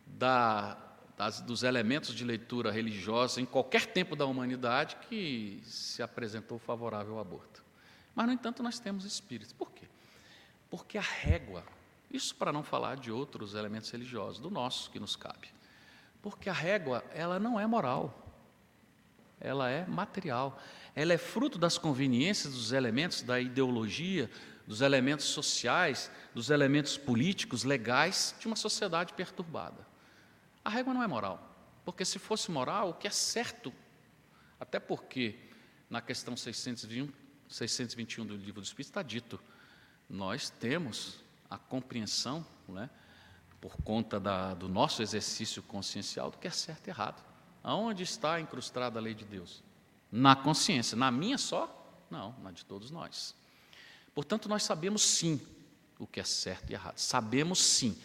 [0.06, 0.78] da,
[1.16, 7.14] das, dos elementos de leitura religiosa em qualquer tempo da humanidade que se apresentou favorável
[7.14, 7.64] ao aborto.
[8.16, 9.54] Mas, no entanto, nós temos espíritos.
[9.54, 9.88] Por quê?
[10.70, 11.64] Porque a régua,
[12.12, 15.50] isso para não falar de outros elementos religiosos, do nosso que nos cabe.
[16.22, 18.27] Porque a régua, ela não é moral,
[19.40, 20.60] ela é material.
[20.96, 24.30] Ela é fruto das conveniências dos elementos da ideologia,
[24.66, 29.88] dos elementos sociais, dos elementos políticos, legais de uma sociedade perturbada.
[30.64, 33.74] A régua não é moral, porque se fosse moral, o que é certo,
[34.60, 35.40] até porque
[35.90, 37.14] na questão 621,
[37.48, 39.40] 621 do Livro do Espírito está dito,
[40.10, 42.90] nós temos a compreensão, né,
[43.62, 47.27] por conta da, do nosso exercício consciencial, do que é certo e errado.
[47.68, 49.62] Aonde está incrustada a lei de Deus?
[50.10, 50.96] Na consciência.
[50.96, 51.70] Na minha só?
[52.10, 53.36] Não, na de todos nós.
[54.16, 55.42] Portanto, nós sabemos sim
[56.00, 56.98] o que é certo e errado.
[56.98, 58.02] Sabemos sim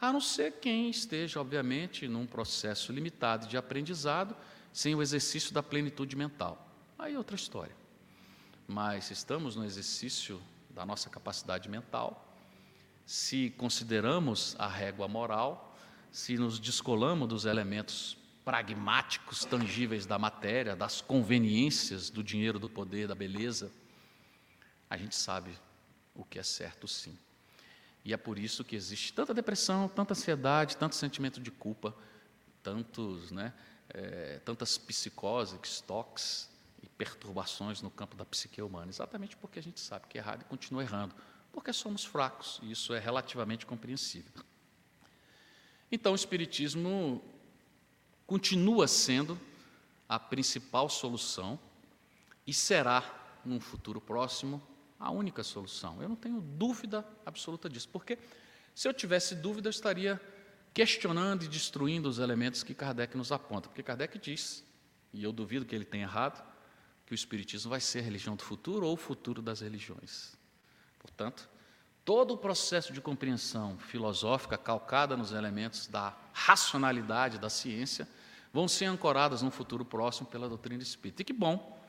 [0.00, 4.36] a não ser quem esteja, obviamente, num processo limitado de aprendizado,
[4.72, 6.68] sem o exercício da plenitude mental.
[6.98, 7.76] Aí é outra história.
[8.66, 12.26] Mas estamos no exercício da nossa capacidade mental,
[13.06, 15.78] se consideramos a régua moral,
[16.10, 23.08] se nos descolamos dos elementos pragmáticos, tangíveis da matéria, das conveniências do dinheiro, do poder,
[23.08, 23.72] da beleza,
[24.88, 25.50] a gente sabe
[26.14, 27.18] o que é certo sim.
[28.04, 31.92] E é por isso que existe tanta depressão, tanta ansiedade, tanto sentimento de culpa,
[32.62, 33.52] tantos, né,
[33.88, 36.48] é, tantas psicoses, toques
[36.80, 40.42] e perturbações no campo da psique humana, exatamente porque a gente sabe que é errado
[40.42, 41.16] e continua errando,
[41.52, 44.44] porque somos fracos, e isso é relativamente compreensível.
[45.90, 47.20] Então, o Espiritismo
[48.26, 49.38] continua sendo
[50.08, 51.58] a principal solução
[52.46, 53.02] e será,
[53.44, 54.62] num futuro próximo,
[54.98, 56.02] a única solução.
[56.02, 58.18] Eu não tenho dúvida absoluta disso, porque
[58.74, 60.20] se eu tivesse dúvida, eu estaria
[60.72, 63.68] questionando e destruindo os elementos que Kardec nos aponta.
[63.68, 64.64] Porque Kardec diz,
[65.12, 66.44] e eu duvido que ele tenha errado,
[67.06, 70.36] que o Espiritismo vai ser a religião do futuro ou o futuro das religiões.
[70.98, 71.48] Portanto,
[72.04, 78.06] todo o processo de compreensão filosófica calcada nos elementos da racionalidade da ciência
[78.52, 81.22] vão ser ancoradas num futuro próximo pela doutrina espírita.
[81.22, 81.80] E que bom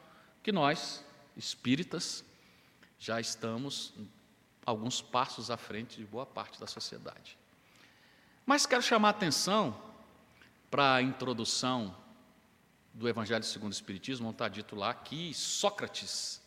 [0.42, 1.04] que nós,
[1.36, 2.24] espíritas,
[2.98, 3.94] já estamos
[4.66, 7.38] alguns passos à frente de boa parte da sociedade.
[8.46, 9.78] Mas quero chamar a atenção
[10.72, 11.96] para a introdução
[12.94, 16.42] do Evangelho segundo o Espiritismo, está dito lá que Sócrates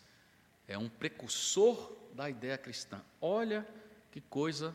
[0.67, 3.01] é um precursor da ideia cristã.
[3.21, 3.67] Olha
[4.11, 4.75] que coisa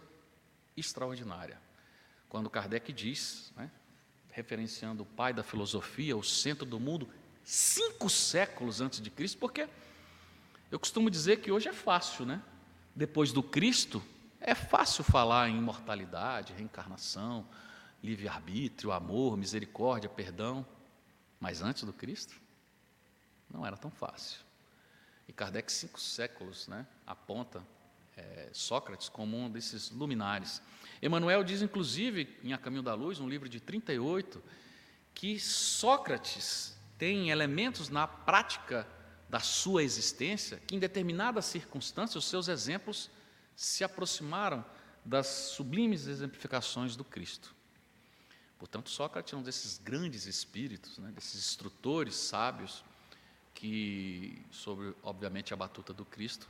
[0.77, 1.64] extraordinária.
[2.29, 3.71] Quando Kardec diz, né,
[4.31, 7.09] referenciando o pai da filosofia, o centro do mundo,
[7.43, 9.69] cinco séculos antes de Cristo, porque
[10.69, 12.41] eu costumo dizer que hoje é fácil, né?
[12.95, 14.03] Depois do Cristo,
[14.41, 17.47] é fácil falar em imortalidade, reencarnação,
[18.03, 20.65] livre-arbítrio, amor, misericórdia, perdão.
[21.39, 22.35] Mas antes do Cristo,
[23.49, 24.39] não era tão fácil.
[25.27, 27.63] E Kardec, cinco séculos, né, aponta
[28.15, 30.61] é, Sócrates como um desses luminares.
[31.01, 34.41] Emmanuel diz, inclusive, em A Caminho da Luz, um livro de 38,
[35.13, 38.87] que Sócrates tem elementos na prática
[39.29, 43.09] da sua existência que, em determinadas circunstâncias, os seus exemplos
[43.55, 44.63] se aproximaram
[45.03, 47.53] das sublimes exemplificações do Cristo.
[48.57, 52.83] Portanto, Sócrates é um desses grandes espíritos, né, desses instrutores sábios,
[53.53, 56.49] que, sobre, obviamente, a batuta do Cristo,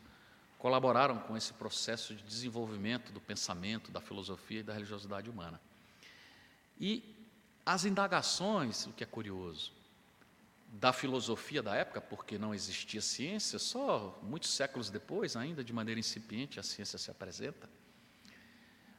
[0.66, 5.62] colaboraram com esse processo de desenvolvimento do pensamento, da filosofia e da religiosidade humana.
[6.80, 7.16] E
[7.64, 9.72] as indagações, o que é curioso,
[10.68, 16.00] da filosofia da época, porque não existia ciência, só muitos séculos depois, ainda de maneira
[16.00, 17.70] incipiente, a ciência se apresenta.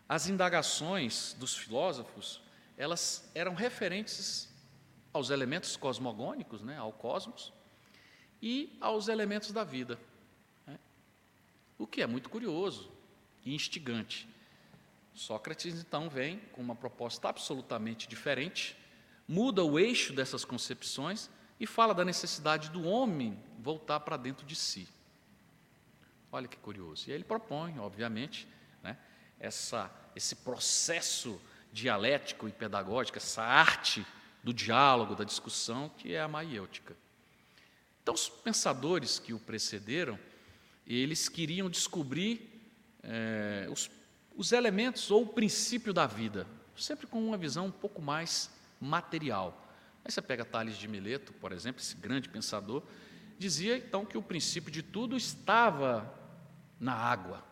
[0.09, 2.41] As indagações dos filósofos,
[2.77, 4.49] elas eram referentes
[5.13, 7.53] aos elementos cosmogônicos, né, ao cosmos,
[8.41, 9.99] e aos elementos da vida.
[11.79, 12.91] O que é muito curioso
[13.45, 14.29] e instigante.
[15.15, 18.77] Sócrates, então, vem com uma proposta absolutamente diferente,
[19.27, 24.55] muda o eixo dessas concepções e fala da necessidade do homem voltar para dentro de
[24.55, 24.87] si.
[26.31, 27.09] Olha que curioso.
[27.09, 28.47] E ele propõe, obviamente,
[28.83, 28.99] né,
[29.41, 31.41] essa, esse processo
[31.73, 34.07] dialético e pedagógico, essa arte
[34.43, 36.97] do diálogo, da discussão, que é a maiêutica.
[38.03, 40.19] Então, os pensadores que o precederam,
[40.87, 42.71] eles queriam descobrir
[43.03, 43.91] é, os,
[44.37, 46.47] os elementos ou o princípio da vida,
[46.77, 49.67] sempre com uma visão um pouco mais material.
[50.05, 52.83] Aí você pega Tales de Mileto, por exemplo, esse grande pensador,
[53.39, 56.15] dizia então que o princípio de tudo estava
[56.79, 57.43] na água,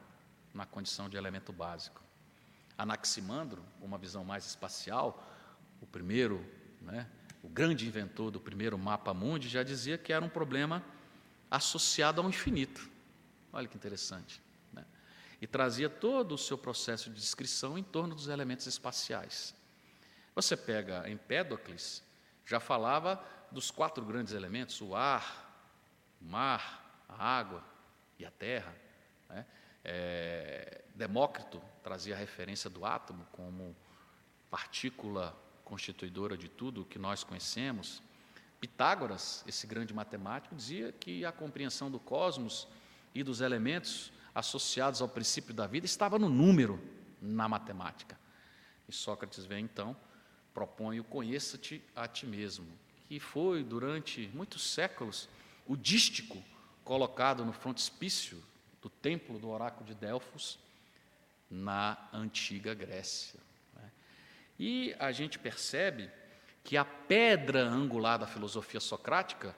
[0.53, 2.03] na condição de elemento básico.
[2.79, 5.29] Anaximandro, uma visão mais espacial,
[5.81, 6.45] o primeiro,
[6.81, 7.09] né,
[7.43, 10.83] o grande inventor do primeiro mapa mundi, já dizia que era um problema
[11.51, 12.94] associado ao infinito.
[13.55, 14.43] Olha que interessante.
[14.73, 14.85] Né?
[15.41, 19.55] E trazia todo o seu processo de descrição em torno dos elementos espaciais.
[20.35, 22.03] Você pega Empédocles,
[22.45, 25.73] já falava dos quatro grandes elementos: o ar,
[26.21, 27.65] o mar, a água
[28.19, 28.75] e a terra.
[29.29, 29.47] Né?
[29.85, 33.77] É, Demócrito trazia a referência do átomo como
[34.51, 38.03] partícula constituidora de tudo que nós conhecemos.
[38.61, 42.67] Pitágoras, esse grande matemático, dizia que a compreensão do cosmos
[43.15, 46.81] e dos elementos associados ao princípio da vida estava no número,
[47.21, 48.19] na matemática.
[48.89, 49.97] E Sócrates vem então
[50.53, 52.67] propõe o conheça-te a ti mesmo,
[53.09, 55.29] que foi durante muitos séculos
[55.67, 56.43] o dístico
[56.85, 58.41] colocado no frontispício
[58.81, 60.59] do templo do oráculo de Delfos
[61.51, 63.41] na antiga Grécia.
[63.75, 63.91] Né?
[64.59, 66.11] E a gente percebe
[66.63, 69.57] que a pedra angular da filosofia socrática,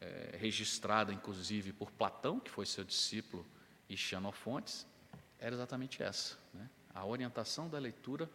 [0.00, 3.46] é, registrada inclusive por Platão, que foi seu discípulo,
[3.88, 4.86] e Xenofontes,
[5.38, 6.68] era exatamente essa: né?
[6.94, 8.28] a orientação da leitura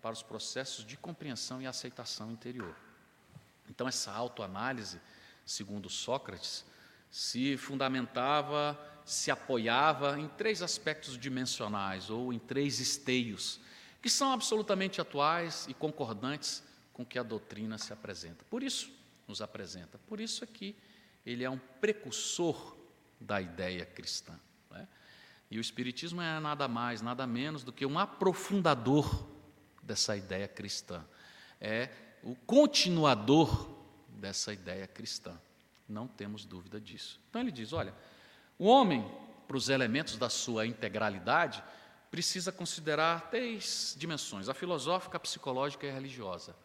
[0.00, 2.74] para os processos de compreensão e aceitação interior.
[3.68, 5.00] Então, essa autoanálise,
[5.46, 6.64] segundo Sócrates,
[7.10, 13.60] se fundamentava, se apoiava em três aspectos dimensionais, ou em três esteios,
[14.02, 18.44] que são absolutamente atuais e concordantes com que a doutrina se apresenta.
[18.50, 18.92] Por isso,
[19.26, 19.98] nos apresenta.
[20.06, 20.76] Por isso é que
[21.24, 22.76] ele é um precursor
[23.20, 24.38] da ideia cristã.
[24.70, 24.86] Né?
[25.50, 29.26] E o Espiritismo é nada mais, nada menos do que um aprofundador
[29.82, 31.04] dessa ideia cristã.
[31.60, 31.90] É
[32.22, 33.70] o continuador
[34.08, 35.38] dessa ideia cristã.
[35.88, 37.20] Não temos dúvida disso.
[37.28, 37.94] Então ele diz: olha,
[38.58, 39.06] o homem,
[39.46, 41.62] para os elementos da sua integralidade,
[42.10, 46.56] precisa considerar três dimensões: a filosófica, a psicológica e a religiosa.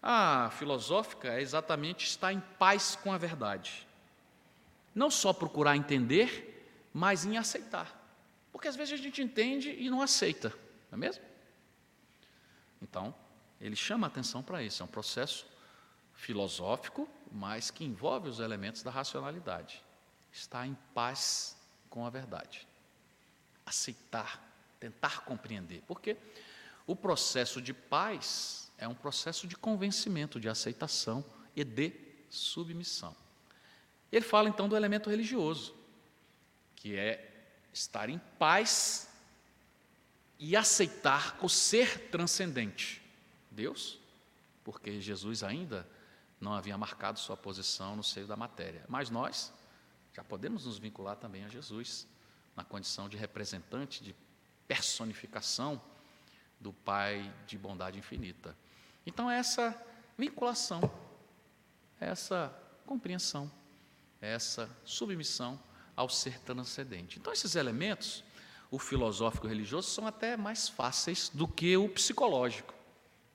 [0.00, 3.86] A filosófica é exatamente estar em paz com a verdade.
[4.94, 7.98] Não só procurar entender, mas em aceitar.
[8.50, 10.50] Porque às vezes a gente entende e não aceita,
[10.90, 11.24] não é mesmo?
[12.80, 13.14] Então,
[13.60, 15.46] ele chama atenção para isso, é um processo
[16.14, 19.82] filosófico, mas que envolve os elementos da racionalidade.
[20.32, 21.56] Estar em paz
[21.88, 22.66] com a verdade.
[23.64, 24.42] Aceitar,
[24.78, 25.82] tentar compreender.
[25.86, 26.16] Porque
[26.86, 31.24] o processo de paz é um processo de convencimento, de aceitação
[31.54, 31.92] e de
[32.28, 33.14] submissão.
[34.12, 35.74] Ele fala então do elemento religioso,
[36.76, 39.08] que é estar em paz
[40.38, 43.00] e aceitar o ser transcendente.
[43.50, 43.98] Deus,
[44.62, 45.88] porque Jesus ainda
[46.40, 48.84] não havia marcado sua posição no seio da matéria.
[48.88, 49.52] Mas nós
[50.12, 52.06] já podemos nos vincular também a Jesus,
[52.54, 54.14] na condição de representante, de
[54.68, 55.80] personificação
[56.60, 58.56] do Pai de bondade infinita.
[59.06, 59.80] Então, essa
[60.18, 60.80] vinculação,
[61.98, 62.54] essa
[62.86, 63.50] compreensão,
[64.22, 65.60] essa submissão
[65.96, 67.18] ao ser transcendente.
[67.18, 68.22] Então, esses elementos,
[68.70, 72.72] o filosófico e o religioso, são até mais fáceis do que o psicológico,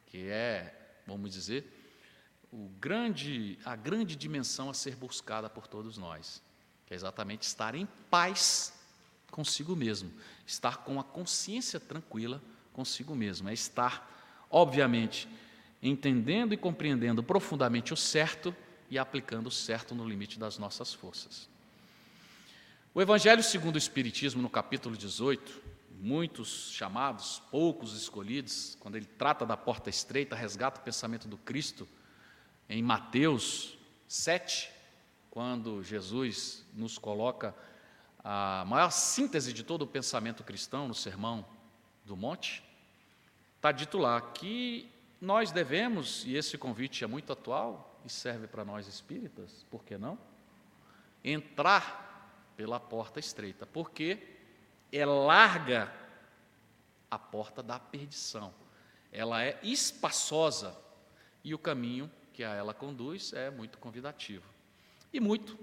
[0.08, 0.74] que é,
[1.06, 1.78] vamos dizer,
[2.80, 6.42] grande, a grande dimensão a ser buscada por todos nós,
[6.86, 8.74] que é exatamente estar em paz
[9.30, 10.12] consigo mesmo,
[10.46, 15.28] estar com a consciência tranquila consigo mesmo, é estar, obviamente,
[15.84, 18.56] entendendo e compreendendo profundamente o certo
[18.90, 21.50] e aplicando certo no limite das nossas forças.
[22.94, 25.62] O Evangelho segundo o Espiritismo, no capítulo 18,
[26.00, 31.88] muitos chamados, poucos escolhidos, quando ele trata da porta estreita, resgata o pensamento do Cristo,
[32.70, 33.78] em Mateus
[34.08, 34.70] 7,
[35.30, 37.56] quando Jesus nos coloca
[38.24, 41.46] a maior síntese de todo o pensamento cristão no Sermão
[42.06, 42.64] do Monte,
[43.56, 44.90] está dito lá que
[45.22, 49.98] nós devemos, e esse convite é muito atual e serve para nós espíritas, por que
[49.98, 50.18] não?
[51.24, 54.38] Entrar pela porta estreita, porque
[54.92, 55.94] é larga
[57.10, 58.54] a porta da perdição,
[59.12, 60.78] ela é espaçosa
[61.44, 64.46] e o caminho que a ela conduz é muito convidativo.
[65.12, 65.58] E muito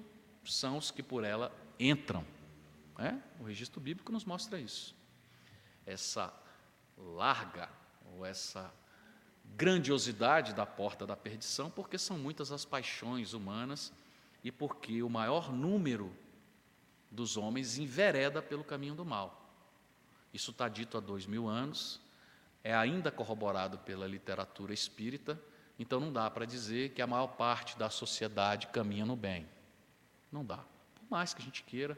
[0.44, 2.24] são os que por ela entram.
[2.98, 3.22] Né?
[3.38, 4.94] O registro bíblico nos mostra isso.
[5.86, 6.32] Essa
[6.96, 7.68] larga
[8.12, 8.72] ou essa
[9.56, 13.92] grandiosidade da porta da perdição, porque são muitas as paixões humanas
[14.42, 16.14] e porque o maior número
[17.10, 19.40] dos homens envereda pelo caminho do mal.
[20.32, 22.00] Isso está dito há dois mil anos,
[22.62, 25.40] é ainda corroborado pela literatura espírita,
[25.78, 29.46] então não dá para dizer que a maior parte da sociedade caminha no bem.
[30.32, 30.58] Não dá.
[30.94, 31.96] Por mais que a gente queira,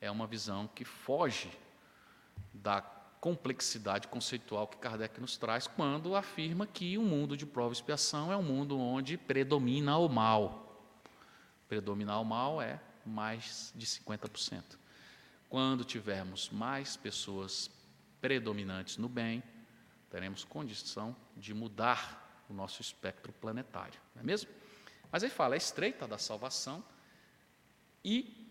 [0.00, 1.50] é uma visão que foge
[2.52, 2.80] da
[3.24, 7.72] complexidade conceitual que Kardec nos traz quando afirma que o um mundo de prova e
[7.72, 10.86] expiação é um mundo onde predomina o mal.
[11.66, 14.76] Predominar o mal é mais de 50%.
[15.48, 17.70] Quando tivermos mais pessoas
[18.20, 19.42] predominantes no bem,
[20.10, 24.50] teremos condição de mudar o nosso espectro planetário, não é mesmo?
[25.10, 26.84] Mas ele fala, é estreita da salvação
[28.04, 28.43] e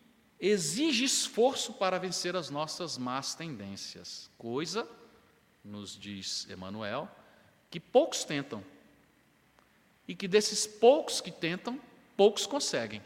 [0.45, 4.85] exige esforço para vencer as nossas más tendências, coisa,
[5.63, 7.09] nos diz Emmanuel,
[7.71, 8.61] que poucos tentam,
[10.05, 11.79] e que desses poucos que tentam,
[12.17, 13.01] poucos conseguem.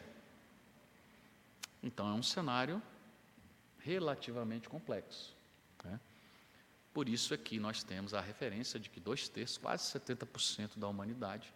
[1.84, 2.82] Então é um cenário
[3.78, 5.36] relativamente complexo.
[5.84, 6.00] Né?
[6.92, 10.88] Por isso é que nós temos a referência de que dois terços, quase 70% da
[10.88, 11.54] humanidade,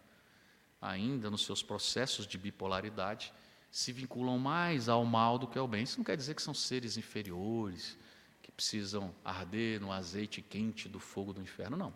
[0.80, 3.34] ainda nos seus processos de bipolaridade,
[3.72, 5.82] se vinculam mais ao mal do que ao bem.
[5.82, 7.96] Isso não quer dizer que são seres inferiores,
[8.42, 11.94] que precisam arder no azeite quente do fogo do inferno, não.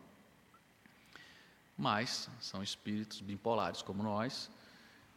[1.77, 4.51] Mas são espíritos bipolares como nós,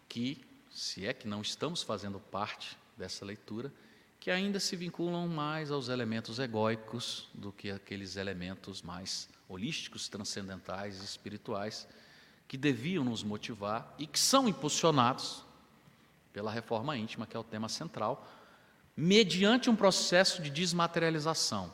[0.10, 3.72] que, se é que não estamos fazendo parte dessa leitura,
[4.20, 10.99] que ainda se vinculam mais aos elementos egóicos do que aqueles elementos mais holísticos, transcendentais
[10.99, 11.88] e espirituais,
[12.49, 15.47] que deviam nos motivar e que são impulsionados
[16.32, 18.27] pela reforma íntima, que é o tema central,
[18.95, 21.71] mediante um processo de desmaterialização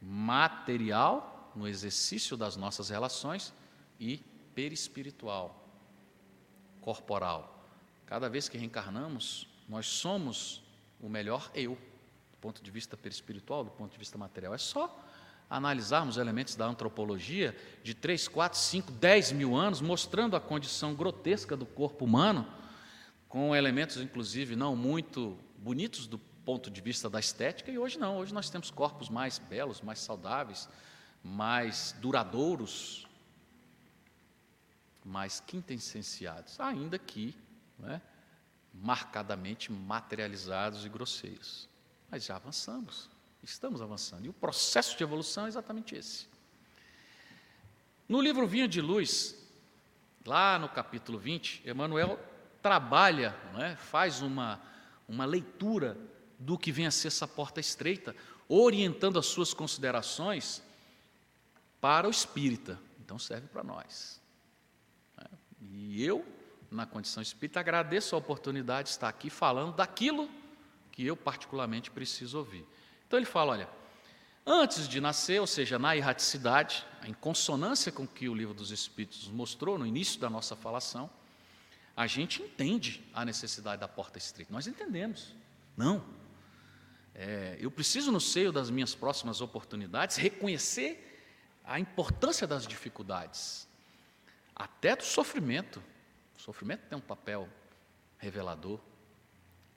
[0.00, 3.52] material no exercício das nossas relações
[3.98, 4.18] e
[4.54, 5.68] perispiritual,
[6.80, 7.66] corporal.
[8.06, 10.62] Cada vez que reencarnamos, nós somos
[11.00, 11.76] o melhor eu,
[12.32, 14.54] do ponto de vista perispiritual, do ponto de vista material.
[14.54, 14.98] É só
[15.48, 21.56] analisarmos elementos da antropologia de 3, 4, 5, 10 mil anos, mostrando a condição grotesca
[21.56, 22.46] do corpo humano
[23.30, 28.18] com elementos, inclusive, não muito bonitos do ponto de vista da estética, e hoje não,
[28.18, 30.68] hoje nós temos corpos mais belos, mais saudáveis,
[31.22, 33.06] mais duradouros,
[35.04, 37.32] mais quintessenciados, ainda que
[37.84, 38.00] é,
[38.74, 41.68] marcadamente materializados e grosseiros.
[42.10, 43.08] Mas já avançamos,
[43.44, 46.26] estamos avançando, e o processo de evolução é exatamente esse.
[48.08, 49.36] No livro Vinho de Luz,
[50.26, 52.18] lá no capítulo 20, Emmanuel
[52.62, 53.76] trabalha, é?
[53.76, 54.60] faz uma,
[55.08, 55.96] uma leitura
[56.38, 58.14] do que vem a ser essa porta estreita,
[58.48, 60.62] orientando as suas considerações
[61.80, 62.78] para o espírita.
[63.00, 64.20] Então serve para nós.
[65.18, 65.26] É?
[65.60, 66.24] E eu
[66.70, 70.30] na condição espírita, agradeço a oportunidade de estar aqui falando daquilo
[70.92, 72.64] que eu particularmente preciso ouvir.
[73.06, 73.68] Então ele fala: olha,
[74.46, 78.70] antes de nascer, ou seja, na erraticidade, em consonância com o que o livro dos
[78.70, 81.10] Espíritos mostrou no início da nossa falação,
[81.96, 84.52] a gente entende a necessidade da porta estreita.
[84.52, 85.34] Nós entendemos.
[85.76, 86.04] Não.
[87.14, 91.06] É, eu preciso, no seio das minhas próximas oportunidades, reconhecer
[91.64, 93.68] a importância das dificuldades,
[94.54, 95.82] até do sofrimento.
[96.36, 97.48] O sofrimento tem um papel
[98.18, 98.80] revelador,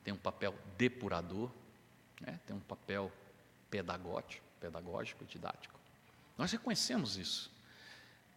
[0.03, 1.51] tem um papel depurador,
[2.21, 2.39] né?
[2.45, 3.11] tem um papel
[3.69, 5.79] pedagógico, pedagógico, didático.
[6.37, 7.51] Nós reconhecemos isso.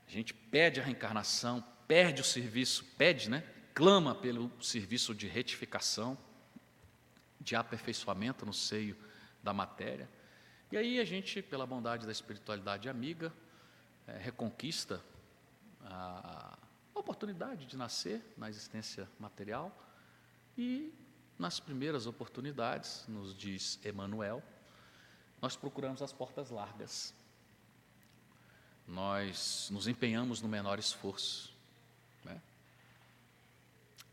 [0.06, 3.44] A gente pede a reencarnação, perde o serviço, pede, né?
[3.76, 6.16] Clama pelo serviço de retificação,
[7.38, 8.96] de aperfeiçoamento no seio
[9.42, 10.08] da matéria.
[10.72, 13.30] E aí a gente, pela bondade da espiritualidade amiga,
[14.06, 15.02] é, reconquista
[15.84, 16.56] a
[16.94, 19.70] oportunidade de nascer na existência material
[20.56, 20.90] e
[21.38, 24.42] nas primeiras oportunidades, nos diz Emmanuel,
[25.38, 27.14] nós procuramos as portas largas.
[28.88, 31.55] Nós nos empenhamos no menor esforço.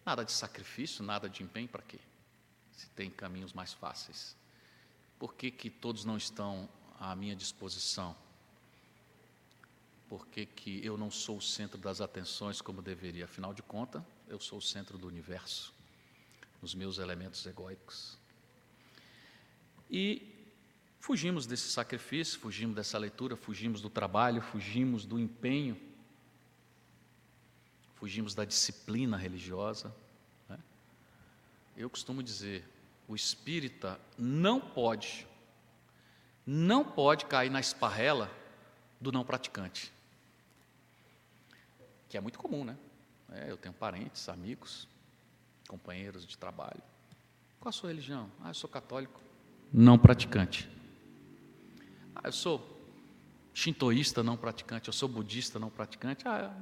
[0.06, 2.00] Nada de sacrifício, nada de empenho para quê?
[2.74, 4.36] Se tem caminhos mais fáceis.
[5.18, 6.68] Por que, que todos não estão
[7.00, 8.16] à minha disposição?
[10.10, 13.26] Por que, que eu não sou o centro das atenções como deveria?
[13.26, 15.74] Afinal de contas, eu sou o centro do universo,
[16.62, 18.18] nos meus elementos egóicos.
[19.90, 20.52] E
[21.00, 25.80] fugimos desse sacrifício, fugimos dessa leitura, fugimos do trabalho, fugimos do empenho,
[28.04, 29.96] fugimos da disciplina religiosa.
[30.50, 30.60] Né?
[31.78, 32.68] Eu costumo dizer:
[33.08, 35.26] o espírita não pode,
[36.46, 38.30] não pode cair na esparrela
[39.00, 39.90] do não praticante.
[42.10, 42.76] Que é muito comum, né?
[43.32, 44.86] É, eu tenho parentes, amigos,
[45.70, 46.84] companheiros de trabalho.
[47.62, 48.30] Qual a sua religião?
[48.44, 49.22] Ah, eu sou católico.
[49.72, 50.70] Não praticante.
[52.14, 52.70] Ah, eu sou
[53.54, 56.28] shintoísta não praticante, eu sou budista não praticante.
[56.28, 56.54] Ah,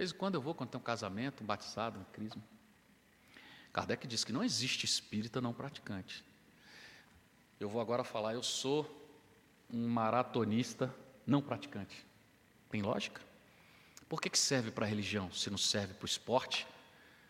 [0.00, 2.42] vez em quando eu vou quando tem um casamento, um batizado, um crisma.
[3.72, 6.24] Kardec diz que não existe espírita não praticante.
[7.58, 8.88] Eu vou agora falar, eu sou
[9.70, 10.92] um maratonista
[11.26, 12.06] não praticante.
[12.70, 13.20] Tem lógica?
[14.08, 16.66] Por que, que serve para a religião se não serve para o esporte?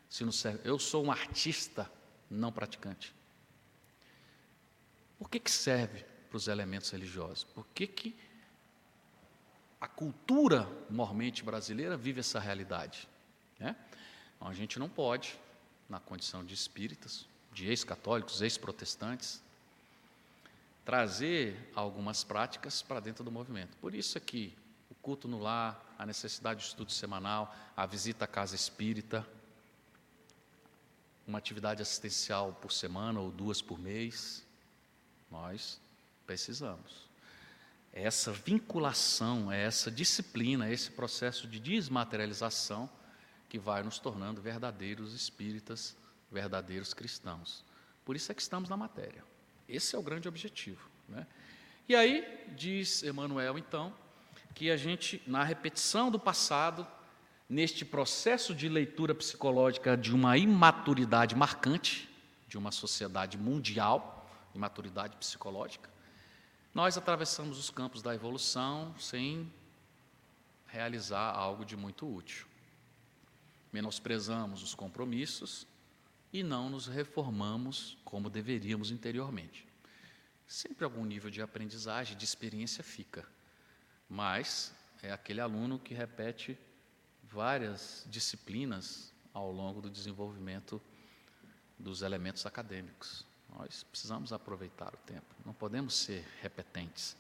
[0.09, 1.91] Se não serve, eu sou um artista
[2.31, 3.13] não praticante.
[5.19, 7.45] Por que, que serve para os elementos religiosos?
[7.45, 8.17] Por que, que
[9.81, 13.09] a cultura mormente brasileira vive essa realidade?
[13.59, 13.75] Né?
[14.37, 15.39] Então, a gente não pode
[15.89, 19.43] na condição de espíritas, de ex-católicos, ex-protestantes,
[20.85, 23.77] trazer algumas práticas para dentro do movimento.
[23.79, 24.57] Por isso aqui,
[24.91, 29.27] o culto no lar, a necessidade de estudo semanal, a visita à casa espírita,
[31.27, 34.45] uma atividade assistencial por semana ou duas por mês,
[35.31, 35.81] nós
[36.27, 37.10] precisamos.
[37.93, 42.89] Essa vinculação, essa disciplina, esse processo de desmaterialização
[43.49, 45.97] que vai nos tornando verdadeiros espíritas,
[46.31, 47.65] verdadeiros cristãos.
[48.05, 49.25] Por isso é que estamos na matéria.
[49.69, 50.89] Esse é o grande objetivo.
[51.09, 51.27] Né?
[51.89, 53.93] E aí, diz Emmanuel, então,
[54.55, 56.87] que a gente, na repetição do passado,
[57.49, 62.09] neste processo de leitura psicológica de uma imaturidade marcante,
[62.47, 65.91] de uma sociedade mundial, imaturidade psicológica,
[66.75, 69.53] nós atravessamos os campos da evolução sem
[70.67, 72.51] realizar algo de muito útil
[73.73, 75.67] menosprezamos os compromissos
[76.33, 79.67] e não nos reformamos como deveríamos interiormente.
[80.47, 83.27] Sempre algum nível de aprendizagem, de experiência fica,
[84.09, 86.59] mas é aquele aluno que repete
[87.23, 90.83] várias disciplinas ao longo do desenvolvimento
[91.79, 93.25] dos elementos acadêmicos.
[93.59, 97.17] Nós precisamos aproveitar o tempo, não podemos ser repetentes.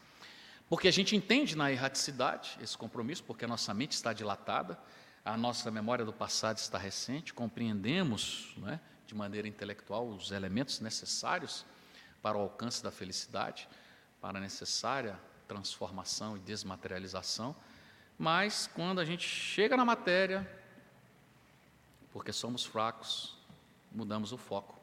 [0.68, 4.78] Porque a gente entende na erraticidade esse compromisso, porque a nossa mente está dilatada,
[5.24, 11.66] a nossa memória do passado está recente, compreendemos é, de maneira intelectual os elementos necessários
[12.22, 13.68] para o alcance da felicidade,
[14.20, 15.18] para a necessária
[15.49, 17.57] transformação e desmaterialização,
[18.16, 20.49] mas quando a gente chega na matéria,
[22.12, 23.37] porque somos fracos,
[23.91, 24.80] mudamos o foco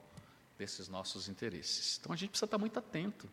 [0.58, 1.98] desses nossos interesses.
[2.00, 3.30] Então a gente precisa estar muito atento,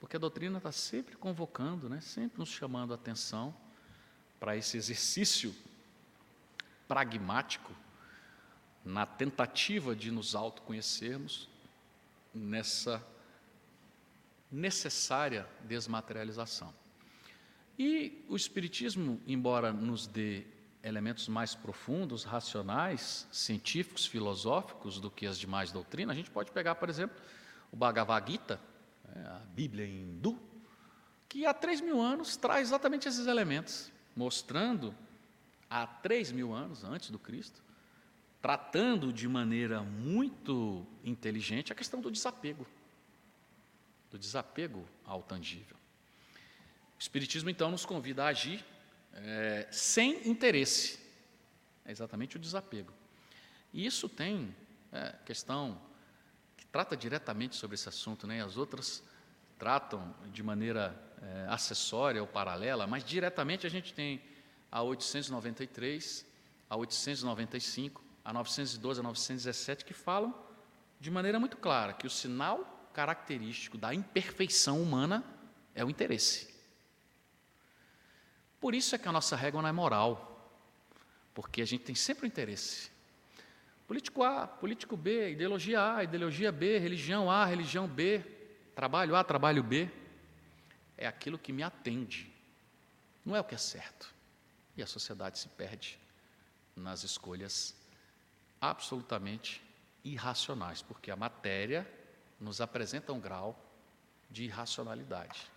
[0.00, 3.54] porque a doutrina está sempre convocando, né, sempre nos chamando a atenção
[4.38, 5.54] para esse exercício
[6.86, 7.72] pragmático
[8.84, 11.48] na tentativa de nos autoconhecermos
[12.32, 13.04] nessa
[14.50, 16.72] necessária desmaterialização.
[17.78, 20.44] E o Espiritismo, embora nos dê
[20.86, 26.14] elementos mais profundos, racionais, científicos, filosóficos do que as demais doutrinas.
[26.14, 27.16] A gente pode pegar, por exemplo,
[27.72, 28.60] o Bhagavad Gita,
[29.08, 30.38] né, a Bíblia hindu,
[31.28, 34.94] que há três mil anos traz exatamente esses elementos, mostrando
[35.68, 37.60] há três mil anos antes do Cristo,
[38.40, 42.64] tratando de maneira muito inteligente a questão do desapego,
[44.08, 45.76] do desapego ao tangível.
[46.96, 48.64] O Espiritismo então nos convida a agir
[49.16, 50.98] é, sem interesse.
[51.84, 52.92] É exatamente o desapego.
[53.72, 54.54] E isso tem
[54.92, 55.80] é, questão
[56.56, 58.42] que trata diretamente sobre esse assunto, né?
[58.42, 59.02] As outras
[59.58, 64.20] tratam de maneira é, acessória ou paralela, mas diretamente a gente tem
[64.70, 66.26] a 893,
[66.68, 70.34] a 895, a 912, a 917 que falam
[70.98, 75.24] de maneira muito clara que o sinal característico da imperfeição humana
[75.74, 76.55] é o interesse.
[78.60, 80.50] Por isso é que a nossa regra não é moral,
[81.34, 82.90] porque a gente tem sempre o interesse.
[83.86, 88.24] Político A, político B, ideologia A, ideologia B, religião A, religião B,
[88.74, 89.88] trabalho A, trabalho B,
[90.96, 92.32] é aquilo que me atende,
[93.24, 94.12] não é o que é certo.
[94.76, 95.98] E a sociedade se perde
[96.74, 97.74] nas escolhas
[98.60, 99.62] absolutamente
[100.04, 101.88] irracionais, porque a matéria
[102.40, 103.58] nos apresenta um grau
[104.30, 105.50] de irracionalidade,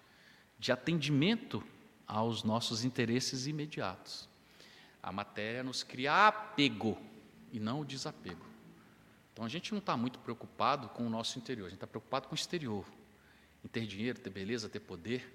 [0.57, 1.63] de atendimento
[2.09, 4.27] aos nossos interesses imediatos.
[5.01, 6.99] A matéria nos cria apego
[7.51, 8.43] e não o desapego.
[9.31, 12.27] Então a gente não está muito preocupado com o nosso interior, a gente está preocupado
[12.27, 12.83] com o exterior.
[13.63, 15.31] Em ter dinheiro, ter beleza, ter poder.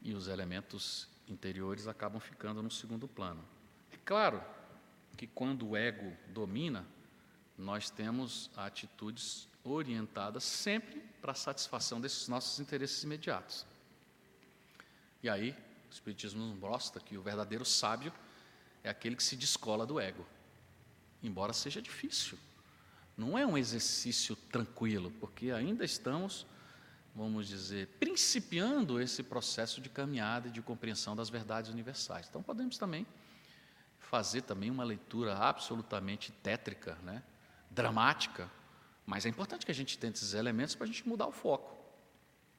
[0.00, 3.44] E os elementos interiores acabam ficando no segundo plano.
[3.92, 4.40] É claro
[5.16, 6.86] que quando o ego domina,
[7.58, 13.66] nós temos atitudes orientadas sempre para a satisfação desses nossos interesses imediatos.
[15.24, 15.56] E aí,
[15.88, 18.12] o Espiritismo nos mostra que o verdadeiro sábio
[18.82, 20.26] é aquele que se descola do ego,
[21.22, 22.38] embora seja difícil.
[23.16, 26.44] Não é um exercício tranquilo, porque ainda estamos,
[27.16, 32.26] vamos dizer, principiando esse processo de caminhada e de compreensão das verdades universais.
[32.28, 33.06] Então, podemos também
[33.98, 37.22] fazer também uma leitura absolutamente tétrica, né?
[37.70, 38.50] dramática,
[39.06, 41.83] mas é importante que a gente tente esses elementos para a gente mudar o foco.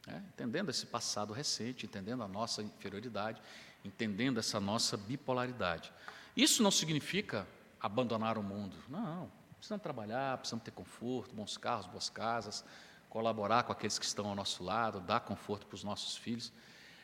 [0.07, 3.41] É, entendendo esse passado recente, entendendo a nossa inferioridade,
[3.83, 5.91] entendendo essa nossa bipolaridade.
[6.35, 7.47] Isso não significa
[7.81, 8.77] abandonar o mundo.
[8.87, 9.31] Não.
[9.57, 12.63] Precisamos trabalhar, precisamos ter conforto, bons carros, boas casas,
[13.09, 16.51] colaborar com aqueles que estão ao nosso lado, dar conforto para os nossos filhos,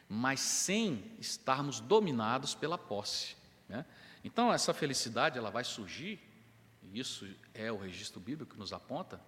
[0.07, 3.35] mas sem estarmos dominados pela posse.
[3.67, 3.85] Né?
[4.23, 6.19] Então, essa felicidade ela vai surgir,
[6.83, 9.19] e isso é o registro bíblico que nos aponta,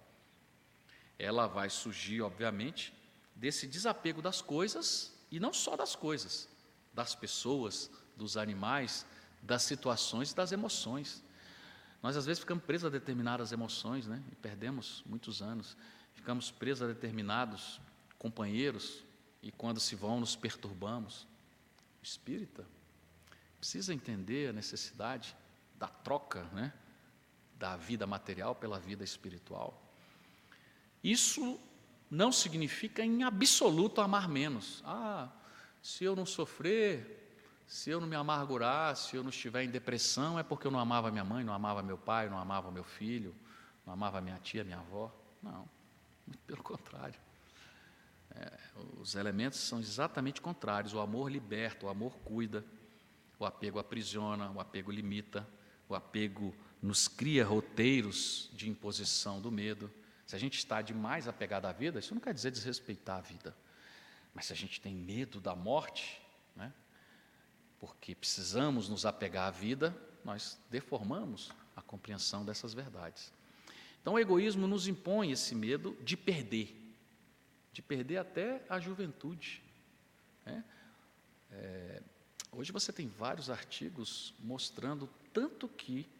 [1.18, 2.92] ela vai surgir, obviamente,
[3.34, 6.48] desse desapego das coisas, e não só das coisas,
[6.92, 9.04] das pessoas, dos animais,
[9.42, 11.22] das situações e das emoções.
[12.02, 14.22] Nós às vezes ficamos presos a determinadas emoções, né?
[14.30, 15.76] E perdemos muitos anos.
[16.14, 17.80] Ficamos presos a determinados
[18.18, 19.02] companheiros
[19.42, 21.26] e quando se vão nos perturbamos.
[22.00, 22.64] O espírita
[23.58, 25.36] precisa entender a necessidade
[25.76, 26.72] da troca, né?
[27.58, 29.82] Da vida material pela vida espiritual.
[31.02, 31.58] Isso
[32.14, 34.82] não significa em absoluto amar menos.
[34.86, 35.28] Ah,
[35.82, 37.24] se eu não sofrer,
[37.66, 40.78] se eu não me amargurar, se eu não estiver em depressão, é porque eu não
[40.78, 43.34] amava minha mãe, não amava meu pai, não amava meu filho,
[43.84, 45.12] não amava minha tia, minha avó.
[45.42, 45.68] Não,
[46.26, 47.18] muito pelo contrário.
[48.30, 48.52] É,
[49.00, 50.94] os elementos são exatamente contrários.
[50.94, 52.64] O amor liberta, o amor cuida,
[53.38, 55.46] o apego aprisiona, o apego limita,
[55.88, 59.90] o apego nos cria roteiros de imposição do medo.
[60.34, 63.56] Se a gente está demais apegado à vida, isso não quer dizer desrespeitar a vida.
[64.34, 66.20] Mas se a gente tem medo da morte,
[66.56, 66.72] né,
[67.78, 73.32] porque precisamos nos apegar à vida, nós deformamos a compreensão dessas verdades.
[74.02, 76.94] Então, o egoísmo nos impõe esse medo de perder,
[77.72, 79.62] de perder até a juventude.
[80.44, 80.64] Né?
[81.52, 82.02] É,
[82.50, 86.10] hoje você tem vários artigos mostrando tanto que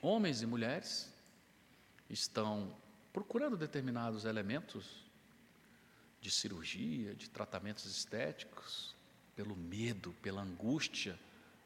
[0.00, 1.12] homens e mulheres
[2.08, 2.74] estão
[3.18, 5.04] procurando determinados elementos
[6.20, 8.94] de cirurgia, de tratamentos estéticos,
[9.34, 11.18] pelo medo, pela angústia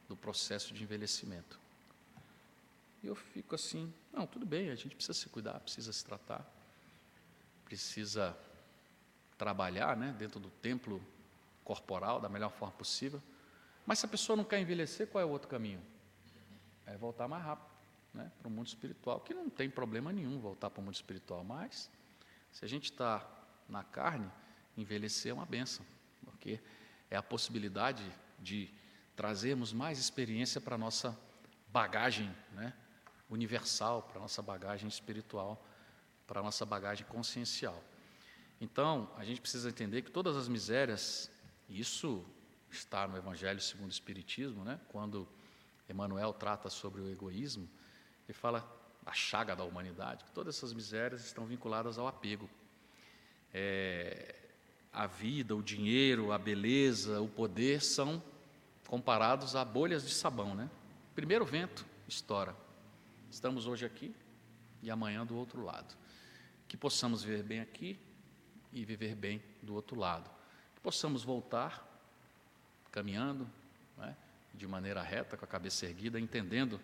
[0.09, 1.61] do processo de envelhecimento.
[3.03, 6.43] E eu fico assim, não, tudo bem, a gente precisa se cuidar, precisa se tratar,
[7.67, 8.35] precisa
[9.37, 11.07] trabalhar né, dentro do templo
[11.63, 13.23] corporal da melhor forma possível.
[13.85, 15.83] Mas se a pessoa não quer envelhecer, qual é o outro caminho?
[16.87, 17.72] É voltar mais rápido
[18.13, 21.43] né, para o mundo espiritual, que não tem problema nenhum voltar para o mundo espiritual,
[21.43, 21.91] mas
[22.51, 23.27] se a gente está
[23.69, 24.31] na carne,
[24.77, 25.85] envelhecer é uma benção,
[26.25, 26.61] porque
[27.11, 28.05] é a possibilidade
[28.39, 28.71] de
[29.17, 31.19] trazermos mais experiência para a nossa
[31.69, 32.73] bagagem né,
[33.31, 35.65] universal, para a nossa bagagem espiritual,
[36.27, 37.83] para a nossa bagagem consciencial.
[38.61, 41.31] Então, a gente precisa entender que todas as misérias,
[41.69, 42.25] isso
[42.71, 45.29] está no Evangelho segundo o Espiritismo, né, quando
[45.89, 47.69] Emmanuel trata sobre o egoísmo,
[48.33, 48.67] fala
[49.05, 52.49] a chaga da humanidade, que todas essas misérias estão vinculadas ao apego.
[53.53, 54.35] É,
[54.93, 58.23] a vida, o dinheiro, a beleza, o poder são
[58.87, 60.71] comparados a bolhas de sabão, né?
[61.15, 62.55] Primeiro vento estoura.
[63.31, 64.15] Estamos hoje aqui
[64.83, 65.95] e amanhã do outro lado.
[66.69, 67.99] Que possamos viver bem aqui
[68.73, 70.31] e viver bem do outro lado.
[70.75, 71.89] Que possamos voltar
[72.91, 73.49] caminhando
[73.97, 74.15] né,
[74.53, 76.79] de maneira reta, com a cabeça erguida, entendendo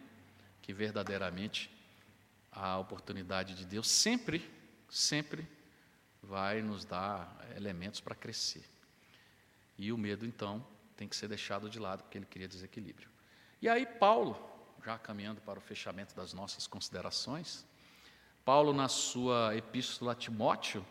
[0.63, 1.71] que verdadeiramente
[2.51, 4.49] a oportunidade de Deus sempre,
[4.89, 5.47] sempre
[6.23, 8.65] vai nos dar elementos para crescer.
[9.77, 13.09] E o medo, então, tem que ser deixado de lado, porque ele cria desequilíbrio.
[13.63, 14.37] E aí, Paulo,
[14.85, 17.65] já caminhando para o fechamento das nossas considerações,
[18.45, 20.85] Paulo, na sua epístola a Timóteo,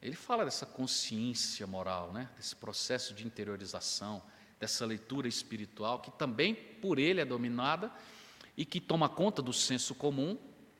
[0.00, 2.30] ele fala dessa consciência moral, né?
[2.36, 4.22] desse processo de interiorização,
[4.58, 7.92] dessa leitura espiritual, que também por ele é dominada
[8.60, 10.36] e que toma conta do senso comum,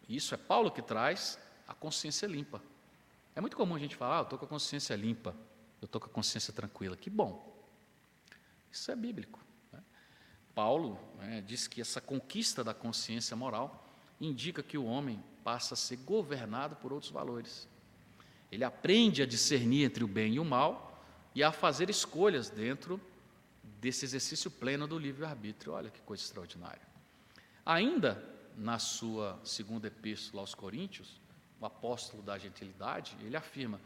[0.07, 2.62] isso é Paulo que traz, a consciência limpa.
[3.35, 5.35] É muito comum a gente falar, ah, eu estou com a consciência limpa,
[5.81, 6.95] eu estou com a consciência tranquila.
[6.95, 7.59] Que bom.
[8.70, 9.41] Isso é bíblico.
[9.72, 9.83] Né?
[10.55, 15.76] Paulo né, diz que essa conquista da consciência moral indica que o homem passa a
[15.76, 17.66] ser governado por outros valores.
[18.53, 21.03] Ele aprende a discernir entre o bem e o mal
[21.35, 23.01] e a fazer escolhas dentro
[23.81, 25.72] desse exercício pleno do livre-arbítrio.
[25.72, 26.89] Olha que coisa extraordinária.
[27.71, 28.21] Ainda
[28.57, 31.21] na sua segunda epístola aos Coríntios,
[31.61, 33.81] o apóstolo da gentilidade, ele afirma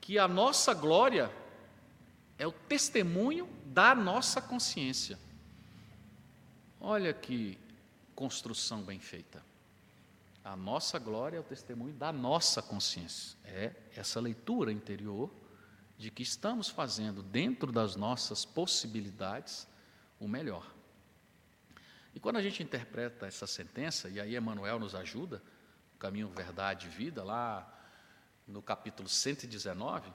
[0.00, 1.30] que a nossa glória
[2.38, 5.18] é o testemunho da nossa consciência.
[6.80, 7.58] Olha que
[8.14, 9.44] construção bem feita.
[10.42, 13.36] A nossa glória é o testemunho da nossa consciência.
[13.44, 15.30] É essa leitura interior
[15.98, 19.68] de que estamos fazendo dentro das nossas possibilidades
[20.18, 20.79] o melhor.
[22.14, 25.42] E quando a gente interpreta essa sentença, e aí Emmanuel nos ajuda,
[25.98, 27.66] Caminho, Verdade e Vida, lá
[28.46, 30.12] no capítulo 119,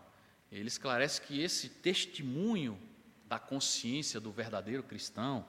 [0.52, 2.80] ele esclarece que esse testemunho
[3.28, 5.46] da consciência do verdadeiro cristão,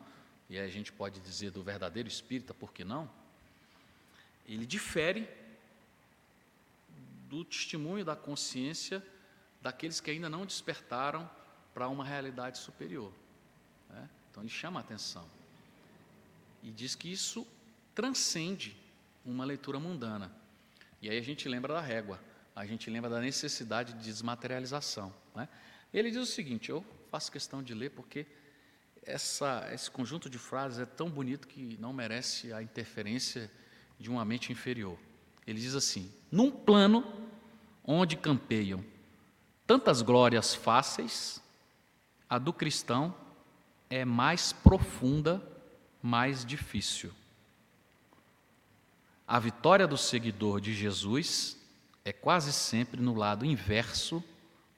[0.49, 3.11] e a gente pode dizer do verdadeiro espírita, por que não?
[4.47, 5.29] Ele difere
[7.29, 9.05] do testemunho da consciência
[9.61, 11.29] daqueles que ainda não despertaram
[11.75, 13.13] para uma realidade superior.
[13.91, 14.09] Né?
[14.31, 15.36] Então ele chama a atenção
[16.67, 17.47] e diz que isso
[17.95, 18.77] transcende
[19.25, 20.33] uma leitura mundana.
[21.01, 22.21] E aí a gente lembra da régua,
[22.57, 25.15] a gente lembra da necessidade de desmaterialização.
[25.33, 25.49] Né?
[25.95, 28.27] Ele diz o seguinte: eu faço questão de ler porque
[29.05, 33.49] essa, esse conjunto de frases é tão bonito que não merece a interferência
[33.97, 34.99] de uma mente inferior.
[35.47, 37.05] Ele diz assim: num plano
[37.85, 38.85] onde campeiam
[39.65, 41.41] tantas glórias fáceis,
[42.29, 43.15] a do cristão
[43.89, 45.41] é mais profunda,
[46.07, 47.13] mais difícil.
[49.27, 51.57] A vitória do seguidor de Jesus
[52.05, 54.23] é quase sempre no lado inverso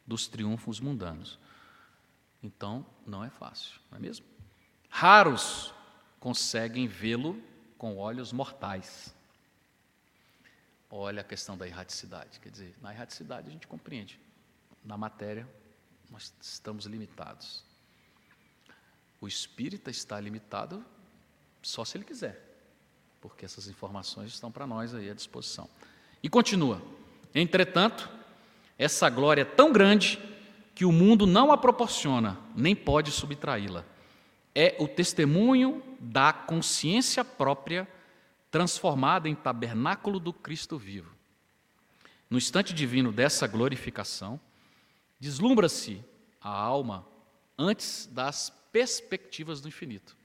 [0.07, 1.39] dos triunfos mundanos.
[2.43, 4.25] Então, não é fácil, não é mesmo?
[4.89, 5.75] Raros
[6.19, 7.39] conseguem vê-lo
[7.77, 9.15] com olhos mortais.
[10.91, 12.41] Olha a questão da erraticidade.
[12.41, 14.19] Quer dizer, na erraticidade a gente compreende.
[14.83, 15.47] Na matéria,
[16.11, 17.63] nós estamos limitados.
[19.21, 20.83] O espírita está limitado
[21.63, 22.49] só se ele quiser
[23.21, 25.69] porque essas informações estão para nós aí à disposição.
[26.23, 26.83] E continua:
[27.35, 28.09] entretanto,
[28.79, 30.19] essa glória é tão grande
[30.75, 33.85] que o mundo não a proporciona, nem pode subtraí-la.
[34.55, 37.87] É o testemunho da consciência própria
[38.51, 41.13] transformada em tabernáculo do Cristo vivo.
[42.31, 44.41] No instante divino dessa glorificação,
[45.19, 46.03] deslumbra-se
[46.41, 47.07] a alma
[47.59, 50.18] antes das perspectivas do infinito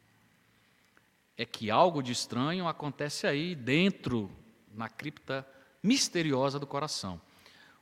[1.38, 4.31] é que algo de estranho acontece aí dentro,
[4.73, 5.47] na cripta
[5.81, 7.19] misteriosa do coração.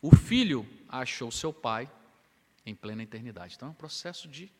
[0.01, 1.89] O filho achou seu pai
[2.65, 3.55] em plena eternidade.
[3.55, 4.51] Então é um processo de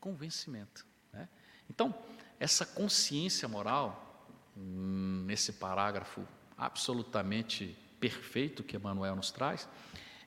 [0.00, 0.86] convencimento.
[1.12, 1.28] Né?
[1.68, 1.94] Então,
[2.38, 4.26] essa consciência moral,
[4.56, 6.26] nesse parágrafo
[6.56, 9.68] absolutamente perfeito que Emmanuel nos traz,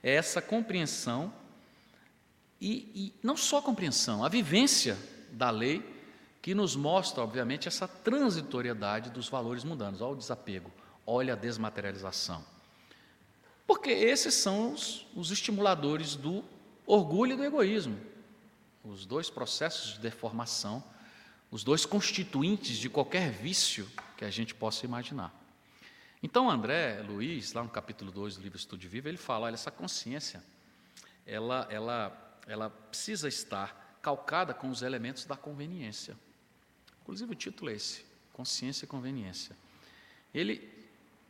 [0.01, 1.34] é essa compreensão,
[2.60, 4.97] e, e não só a compreensão, a vivência
[5.32, 5.99] da lei
[6.42, 10.02] que nos mostra, obviamente, essa transitoriedade dos valores mundanos.
[10.02, 10.72] Olha o desapego,
[11.06, 12.44] olha a desmaterialização.
[13.68, 16.44] Porque esses são os, os estimuladores do
[16.86, 18.00] orgulho e do egoísmo.
[18.84, 20.84] Os dois processos de deformação
[21.52, 25.34] os dois constituintes de qualquer vício que a gente possa imaginar.
[26.22, 29.72] Então, André Luiz, lá no capítulo 2 do livro Estude Vivo, ele fala: olha, essa
[29.72, 30.44] consciência,
[31.26, 36.16] ela, ela, ela precisa estar calcada com os elementos da conveniência.
[37.10, 39.57] Inclusive, o título é esse: Consciência e Conveniência.
[40.32, 40.72] Ele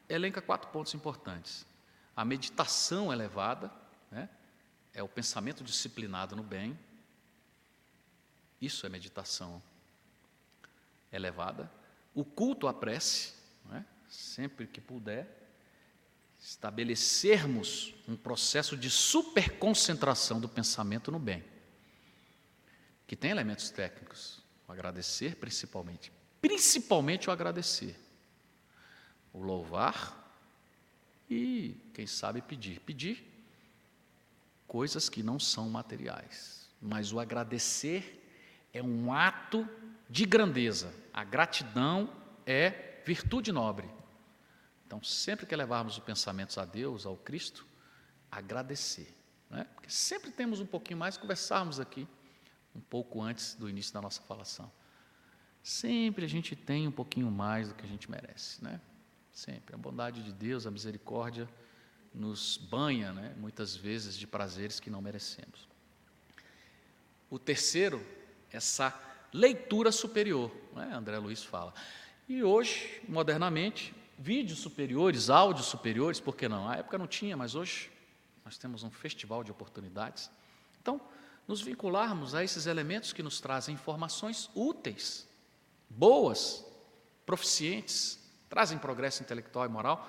[0.09, 1.65] elenca quatro pontos importantes:
[2.13, 3.71] a meditação elevada,
[4.11, 4.27] né,
[4.93, 6.77] é o pensamento disciplinado no bem,
[8.59, 9.63] isso é meditação
[11.13, 11.71] elevada.
[12.13, 13.33] O culto à prece,
[13.71, 13.81] é?
[14.09, 15.33] sempre que puder,
[16.41, 21.41] estabelecermos um processo de superconcentração do pensamento no bem,
[23.07, 27.99] que tem elementos técnicos, o agradecer principalmente, principalmente o agradecer,
[29.33, 30.15] o louvar
[31.27, 32.79] e, quem sabe, pedir.
[32.81, 33.25] Pedir
[34.67, 38.23] coisas que não são materiais, mas o agradecer
[38.71, 39.67] é um ato
[40.07, 40.93] de grandeza.
[41.11, 42.13] A gratidão
[42.45, 43.89] é virtude nobre.
[44.85, 47.65] Então, sempre que levarmos os pensamentos a Deus, ao Cristo,
[48.31, 49.11] agradecer.
[49.49, 49.65] Né?
[49.73, 52.07] Porque sempre temos um pouquinho mais, conversarmos aqui
[52.79, 54.71] um pouco antes do início da nossa falação.
[55.61, 58.79] Sempre a gente tem um pouquinho mais do que a gente merece, né?
[59.33, 59.75] Sempre.
[59.75, 61.47] A bondade de Deus, a misericórdia
[62.13, 63.35] nos banha, né?
[63.37, 65.67] muitas vezes, de prazeres que não merecemos.
[67.29, 68.03] O terceiro
[68.51, 68.97] essa
[69.31, 70.91] leitura superior, né?
[70.93, 71.73] André Luiz fala.
[72.27, 76.65] E hoje, modernamente, vídeos superiores, áudios superiores, por que não?
[76.65, 77.91] Na época não tinha, mas hoje
[78.43, 80.31] nós temos um festival de oportunidades.
[80.81, 80.99] Então,
[81.49, 85.27] nos vincularmos a esses elementos que nos trazem informações úteis,
[85.89, 86.63] boas,
[87.25, 90.07] proficientes, trazem progresso intelectual e moral,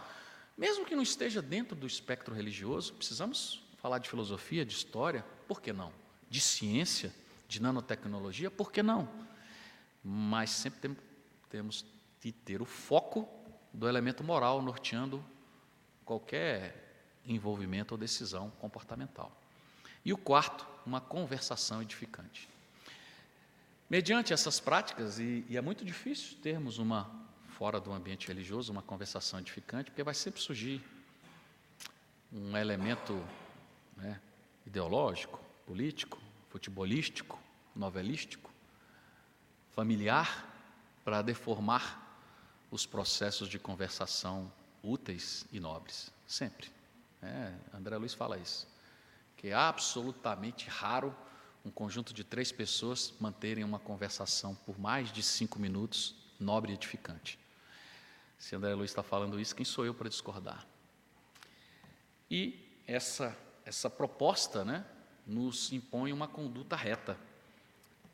[0.55, 5.63] mesmo que não esteja dentro do espectro religioso, precisamos falar de filosofia, de história, por
[5.63, 5.91] que não?
[6.29, 7.11] De ciência,
[7.49, 9.09] de nanotecnologia, por que não?
[10.05, 10.97] Mas sempre tem,
[11.49, 11.87] temos
[12.21, 13.27] de ter o foco
[13.73, 15.25] do elemento moral norteando
[16.05, 19.40] qualquer envolvimento ou decisão comportamental.
[20.05, 22.49] E o quarto, uma conversação edificante.
[23.89, 27.11] Mediante essas práticas, e, e, é muito difícil termos uma,
[27.49, 30.81] fora do ambiente religioso, uma conversação edificante, porque vai sempre surgir
[32.33, 33.21] um elemento
[33.97, 34.21] né,
[34.65, 37.39] ideológico, político, futebolístico,
[37.75, 38.51] novelístico,
[39.73, 40.47] familiar,
[41.05, 42.07] para deformar
[42.71, 46.13] os processos de conversação úteis e nobres.
[46.27, 46.71] Sempre.
[47.23, 48.70] É, André Luiz fala isso.
[49.41, 51.17] Que é absolutamente raro
[51.65, 56.75] um conjunto de três pessoas manterem uma conversação por mais de cinco minutos, nobre e
[56.75, 57.39] edificante.
[58.37, 60.67] Se André Luiz está falando isso, quem sou eu para discordar?
[62.31, 63.35] E essa,
[63.65, 64.85] essa proposta né,
[65.27, 67.19] nos impõe uma conduta reta,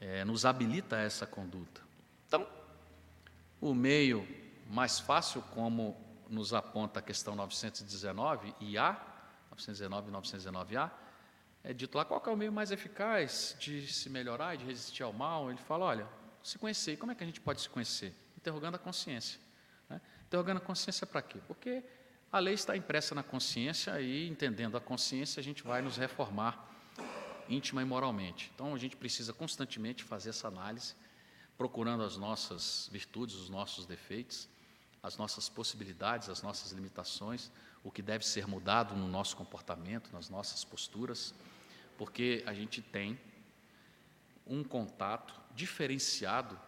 [0.01, 1.83] é, nos habilita a essa conduta.
[2.29, 2.47] Então,
[3.61, 4.25] o meio
[4.71, 6.01] mais fácil, como
[6.31, 8.93] nos aponta a questão 919 e A,
[9.51, 11.06] 919 e 919A,
[11.69, 15.03] é dito lá qual é o meio mais eficaz de se melhorar e de resistir
[15.03, 15.51] ao mal.
[15.51, 16.09] Ele fala, olha,
[16.41, 16.93] se conhecer.
[16.93, 18.15] E como é que a gente pode se conhecer?
[18.37, 19.41] Interrogando a consciência.
[19.89, 20.01] Né?
[20.27, 21.41] Interrogando a consciência para quê?
[21.49, 21.83] Porque
[22.31, 26.71] a lei está impressa na consciência e, entendendo a consciência, a gente vai nos reformar
[27.49, 28.53] íntima e moralmente.
[28.55, 30.95] Então a gente precisa constantemente fazer essa análise,
[31.59, 34.49] procurando as nossas virtudes, os nossos defeitos,
[35.03, 37.51] as nossas possibilidades, as nossas limitações,
[37.83, 41.35] o que deve ser mudado no nosso comportamento, nas nossas posturas,
[41.97, 43.19] porque a gente tem
[44.47, 46.59] um contato diferenciado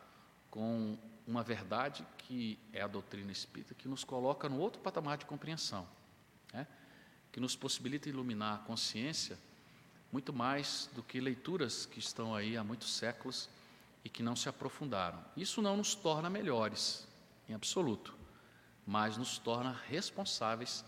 [0.51, 5.27] com uma verdade que é a doutrina espírita, que nos coloca no outro patamar de
[5.27, 5.87] compreensão,
[6.53, 6.67] né?
[7.31, 9.39] que nos possibilita iluminar a consciência
[10.11, 13.49] muito mais do que leituras que estão aí há muitos séculos
[14.05, 15.23] e que não se aprofundaram.
[15.37, 17.07] Isso não nos torna melhores,
[17.49, 18.15] em absoluto,
[18.87, 20.83] mas nos torna responsáveis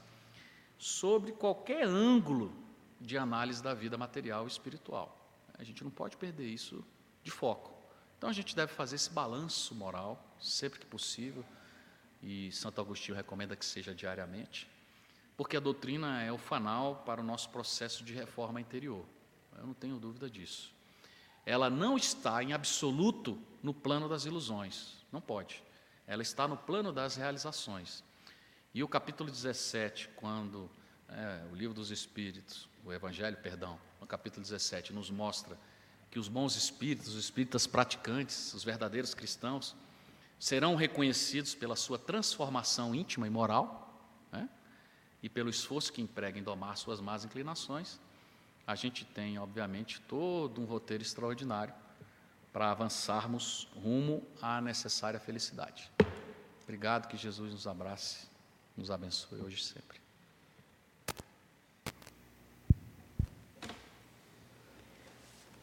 [0.78, 2.69] sobre qualquer ângulo
[3.00, 5.16] de análise da vida material e espiritual.
[5.58, 6.84] A gente não pode perder isso
[7.22, 7.72] de foco.
[8.18, 11.44] Então a gente deve fazer esse balanço moral sempre que possível,
[12.22, 14.68] e Santo Agostinho recomenda que seja diariamente
[15.40, 19.06] porque a doutrina é o fanal para o nosso processo de reforma interior.
[19.56, 20.70] Eu não tenho dúvida disso.
[21.46, 25.62] Ela não está em absoluto no plano das ilusões, não pode.
[26.06, 28.04] Ela está no plano das realizações.
[28.74, 30.70] E o capítulo 17, quando
[31.08, 35.58] é, o livro dos Espíritos, o Evangelho, perdão, no capítulo 17, nos mostra
[36.10, 39.76] que os bons espíritos, os espíritas praticantes, os verdadeiros cristãos,
[40.38, 44.02] serão reconhecidos pela sua transformação íntima e moral,
[44.32, 44.48] né?
[45.22, 48.00] e pelo esforço que emprega em domar suas más inclinações,
[48.66, 51.74] a gente tem, obviamente, todo um roteiro extraordinário
[52.52, 55.90] para avançarmos rumo à necessária felicidade.
[56.62, 58.28] Obrigado, que Jesus nos abrace,
[58.76, 60.00] nos abençoe hoje e sempre.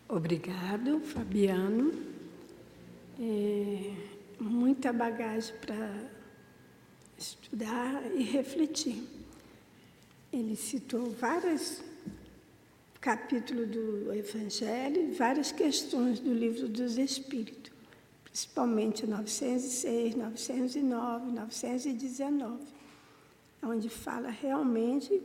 [0.10, 1.92] Obrigado, Fabiano.
[3.20, 3.94] É,
[4.40, 6.10] muita bagagem para
[7.18, 9.04] estudar e refletir.
[10.32, 11.84] Ele citou vários
[13.02, 17.74] capítulos do Evangelho, várias questões do livro dos Espíritos,
[18.24, 22.64] principalmente 906, 909, 919,
[23.62, 25.22] onde fala realmente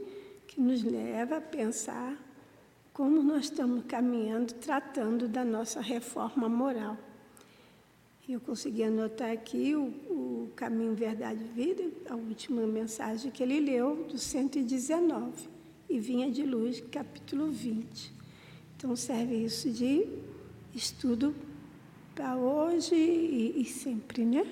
[0.48, 2.18] que nos leva a pensar
[2.92, 6.96] como nós estamos caminhando, tratando da nossa reforma moral.
[8.28, 13.60] Eu consegui anotar aqui o, o Caminho, Verdade e Vida, a última mensagem que ele
[13.60, 15.48] leu, do 119,
[15.88, 18.12] e Vinha de Luz, capítulo 20.
[18.76, 20.06] Então, serve isso de
[20.74, 21.34] estudo
[22.14, 24.46] para hoje e, e sempre, né?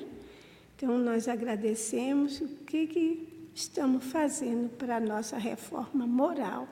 [0.77, 6.67] Então, nós agradecemos o que, que estamos fazendo para a nossa reforma moral.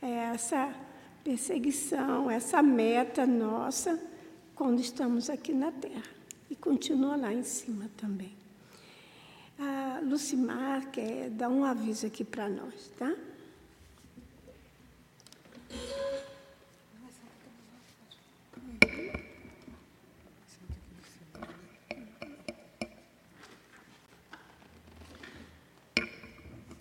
[0.00, 0.74] É essa
[1.30, 4.02] perseguição, essa meta nossa
[4.52, 6.02] quando estamos aqui na Terra.
[6.50, 8.36] E continua lá em cima também.
[9.56, 13.14] A Lucimar quer dar um aviso aqui para nós, tá?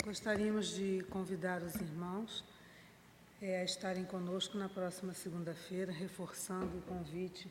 [0.04, 2.44] Gostaríamos de convidar os irmãos
[3.42, 7.50] é, a estarem conosco na próxima segunda-feira, reforçando o convite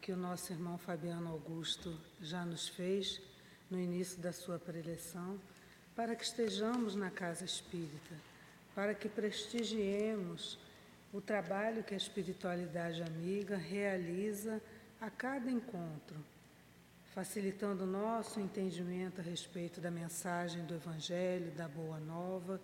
[0.00, 3.20] que o nosso irmão Fabiano Augusto já nos fez
[3.70, 5.38] no início da sua preleção,
[5.94, 8.14] para que estejamos na casa espírita,
[8.74, 10.58] para que prestigiemos
[11.12, 14.60] o trabalho que a espiritualidade amiga realiza
[15.00, 16.16] a cada encontro,
[17.14, 22.60] facilitando o nosso entendimento a respeito da mensagem do Evangelho, da Boa Nova.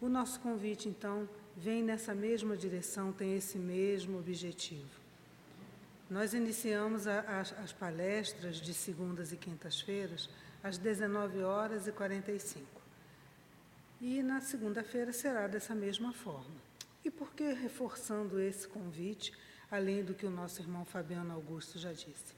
[0.00, 1.26] O nosso convite, então,
[1.56, 5.00] vem nessa mesma direção, tem esse mesmo objetivo.
[6.10, 10.28] Nós iniciamos a, as, as palestras de segundas e quintas-feiras
[10.62, 12.64] às 19 horas e 45.
[14.00, 16.54] E na segunda-feira será dessa mesma forma.
[17.02, 19.32] E por que reforçando esse convite,
[19.70, 22.34] além do que o nosso irmão Fabiano Augusto já disse?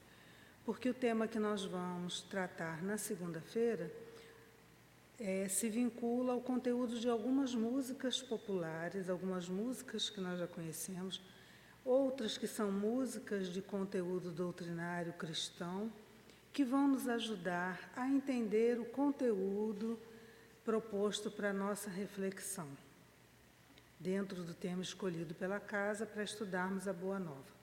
[0.64, 3.92] Porque o tema que nós vamos tratar na segunda-feira
[5.18, 11.20] é, se vincula ao conteúdo de algumas músicas populares, algumas músicas que nós já conhecemos,
[11.84, 15.92] outras que são músicas de conteúdo doutrinário cristão,
[16.52, 19.98] que vão nos ajudar a entender o conteúdo
[20.64, 22.68] proposto para a nossa reflexão,
[23.98, 27.58] dentro do tema escolhido pela casa para estudarmos a Boa Nova.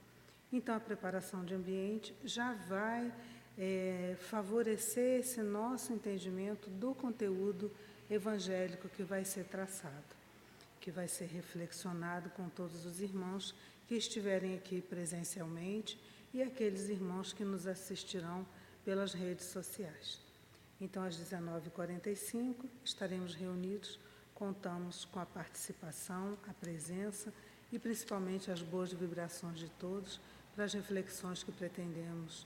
[0.51, 3.12] Então, a preparação de ambiente já vai
[3.58, 7.72] é, favorecer esse nosso entendimento do conteúdo
[8.10, 10.16] evangélico que vai ser traçado,
[10.80, 13.56] que vai ser reflexionado com todos os irmãos
[13.88, 15.99] que estiverem aqui presencialmente
[16.34, 18.45] e aqueles irmãos que nos assistirão
[18.84, 20.20] pelas redes sociais.
[20.80, 23.97] Então, às 19h45, estaremos reunidos,
[24.34, 27.34] contamos com a participação, a presença
[27.72, 30.20] e principalmente as boas vibrações de todos
[30.53, 32.45] para as reflexões que pretendemos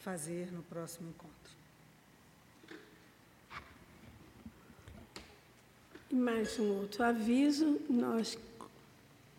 [0.00, 1.60] fazer no próximo encontro.
[6.10, 8.36] E mais um outro aviso, nós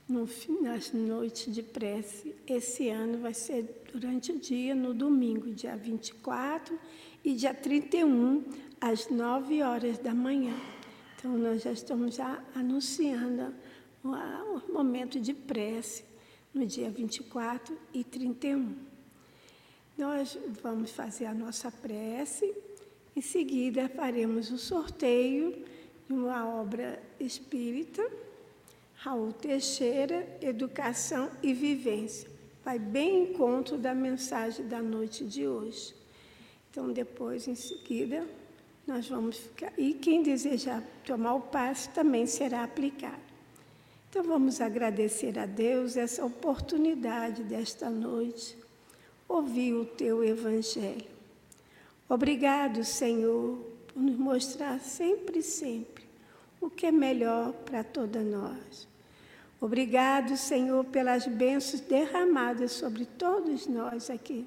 [0.08, 0.28] no,
[0.62, 6.78] nas noites de prece, esse ano vai ser durante o dia, no domingo, dia 24
[7.24, 8.44] e dia 31,
[8.80, 10.56] às 9 horas da manhã.
[11.18, 13.54] Então, nós já estamos já anunciando
[14.04, 16.04] o, momento de prece
[16.54, 18.91] no dia 24 e 31.
[20.02, 22.52] Nós vamos fazer a nossa prece,
[23.16, 25.64] em seguida faremos o sorteio
[26.08, 28.02] de uma obra espírita,
[28.96, 32.28] Raul Teixeira, Educação e Vivência.
[32.66, 35.94] Vai bem em encontro da mensagem da noite de hoje.
[36.72, 38.28] Então, depois, em seguida,
[38.88, 39.72] nós vamos ficar.
[39.78, 43.22] E quem desejar tomar o passe também será aplicado.
[44.10, 48.60] Então, vamos agradecer a Deus essa oportunidade desta noite
[49.32, 51.10] ouvir o teu Evangelho.
[52.08, 53.58] Obrigado, Senhor,
[53.88, 56.04] por nos mostrar sempre, sempre
[56.60, 58.88] o que é melhor para todas nós.
[59.60, 64.46] Obrigado, Senhor, pelas bênçãos derramadas sobre todos nós aqui,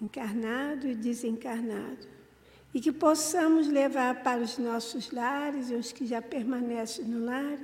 [0.00, 2.06] encarnado e desencarnado,
[2.72, 7.58] e que possamos levar para os nossos lares e os que já permanecem no lar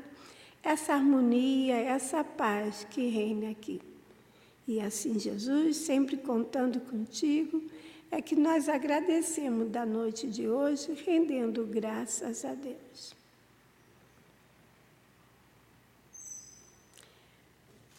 [0.62, 3.80] essa harmonia, essa paz que reina aqui
[4.66, 7.62] E assim, Jesus, sempre contando contigo,
[8.10, 13.14] é que nós agradecemos da noite de hoje, rendendo graças a Deus.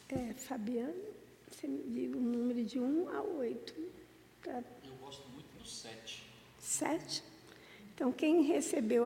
[0.09, 0.93] É, Fabiano,
[1.49, 3.74] você me diga o número de 1 a 8.
[4.43, 4.63] Tá?
[4.86, 6.24] Eu gosto muito do 7.
[6.59, 7.24] 7?
[7.93, 9.05] Então, quem recebeu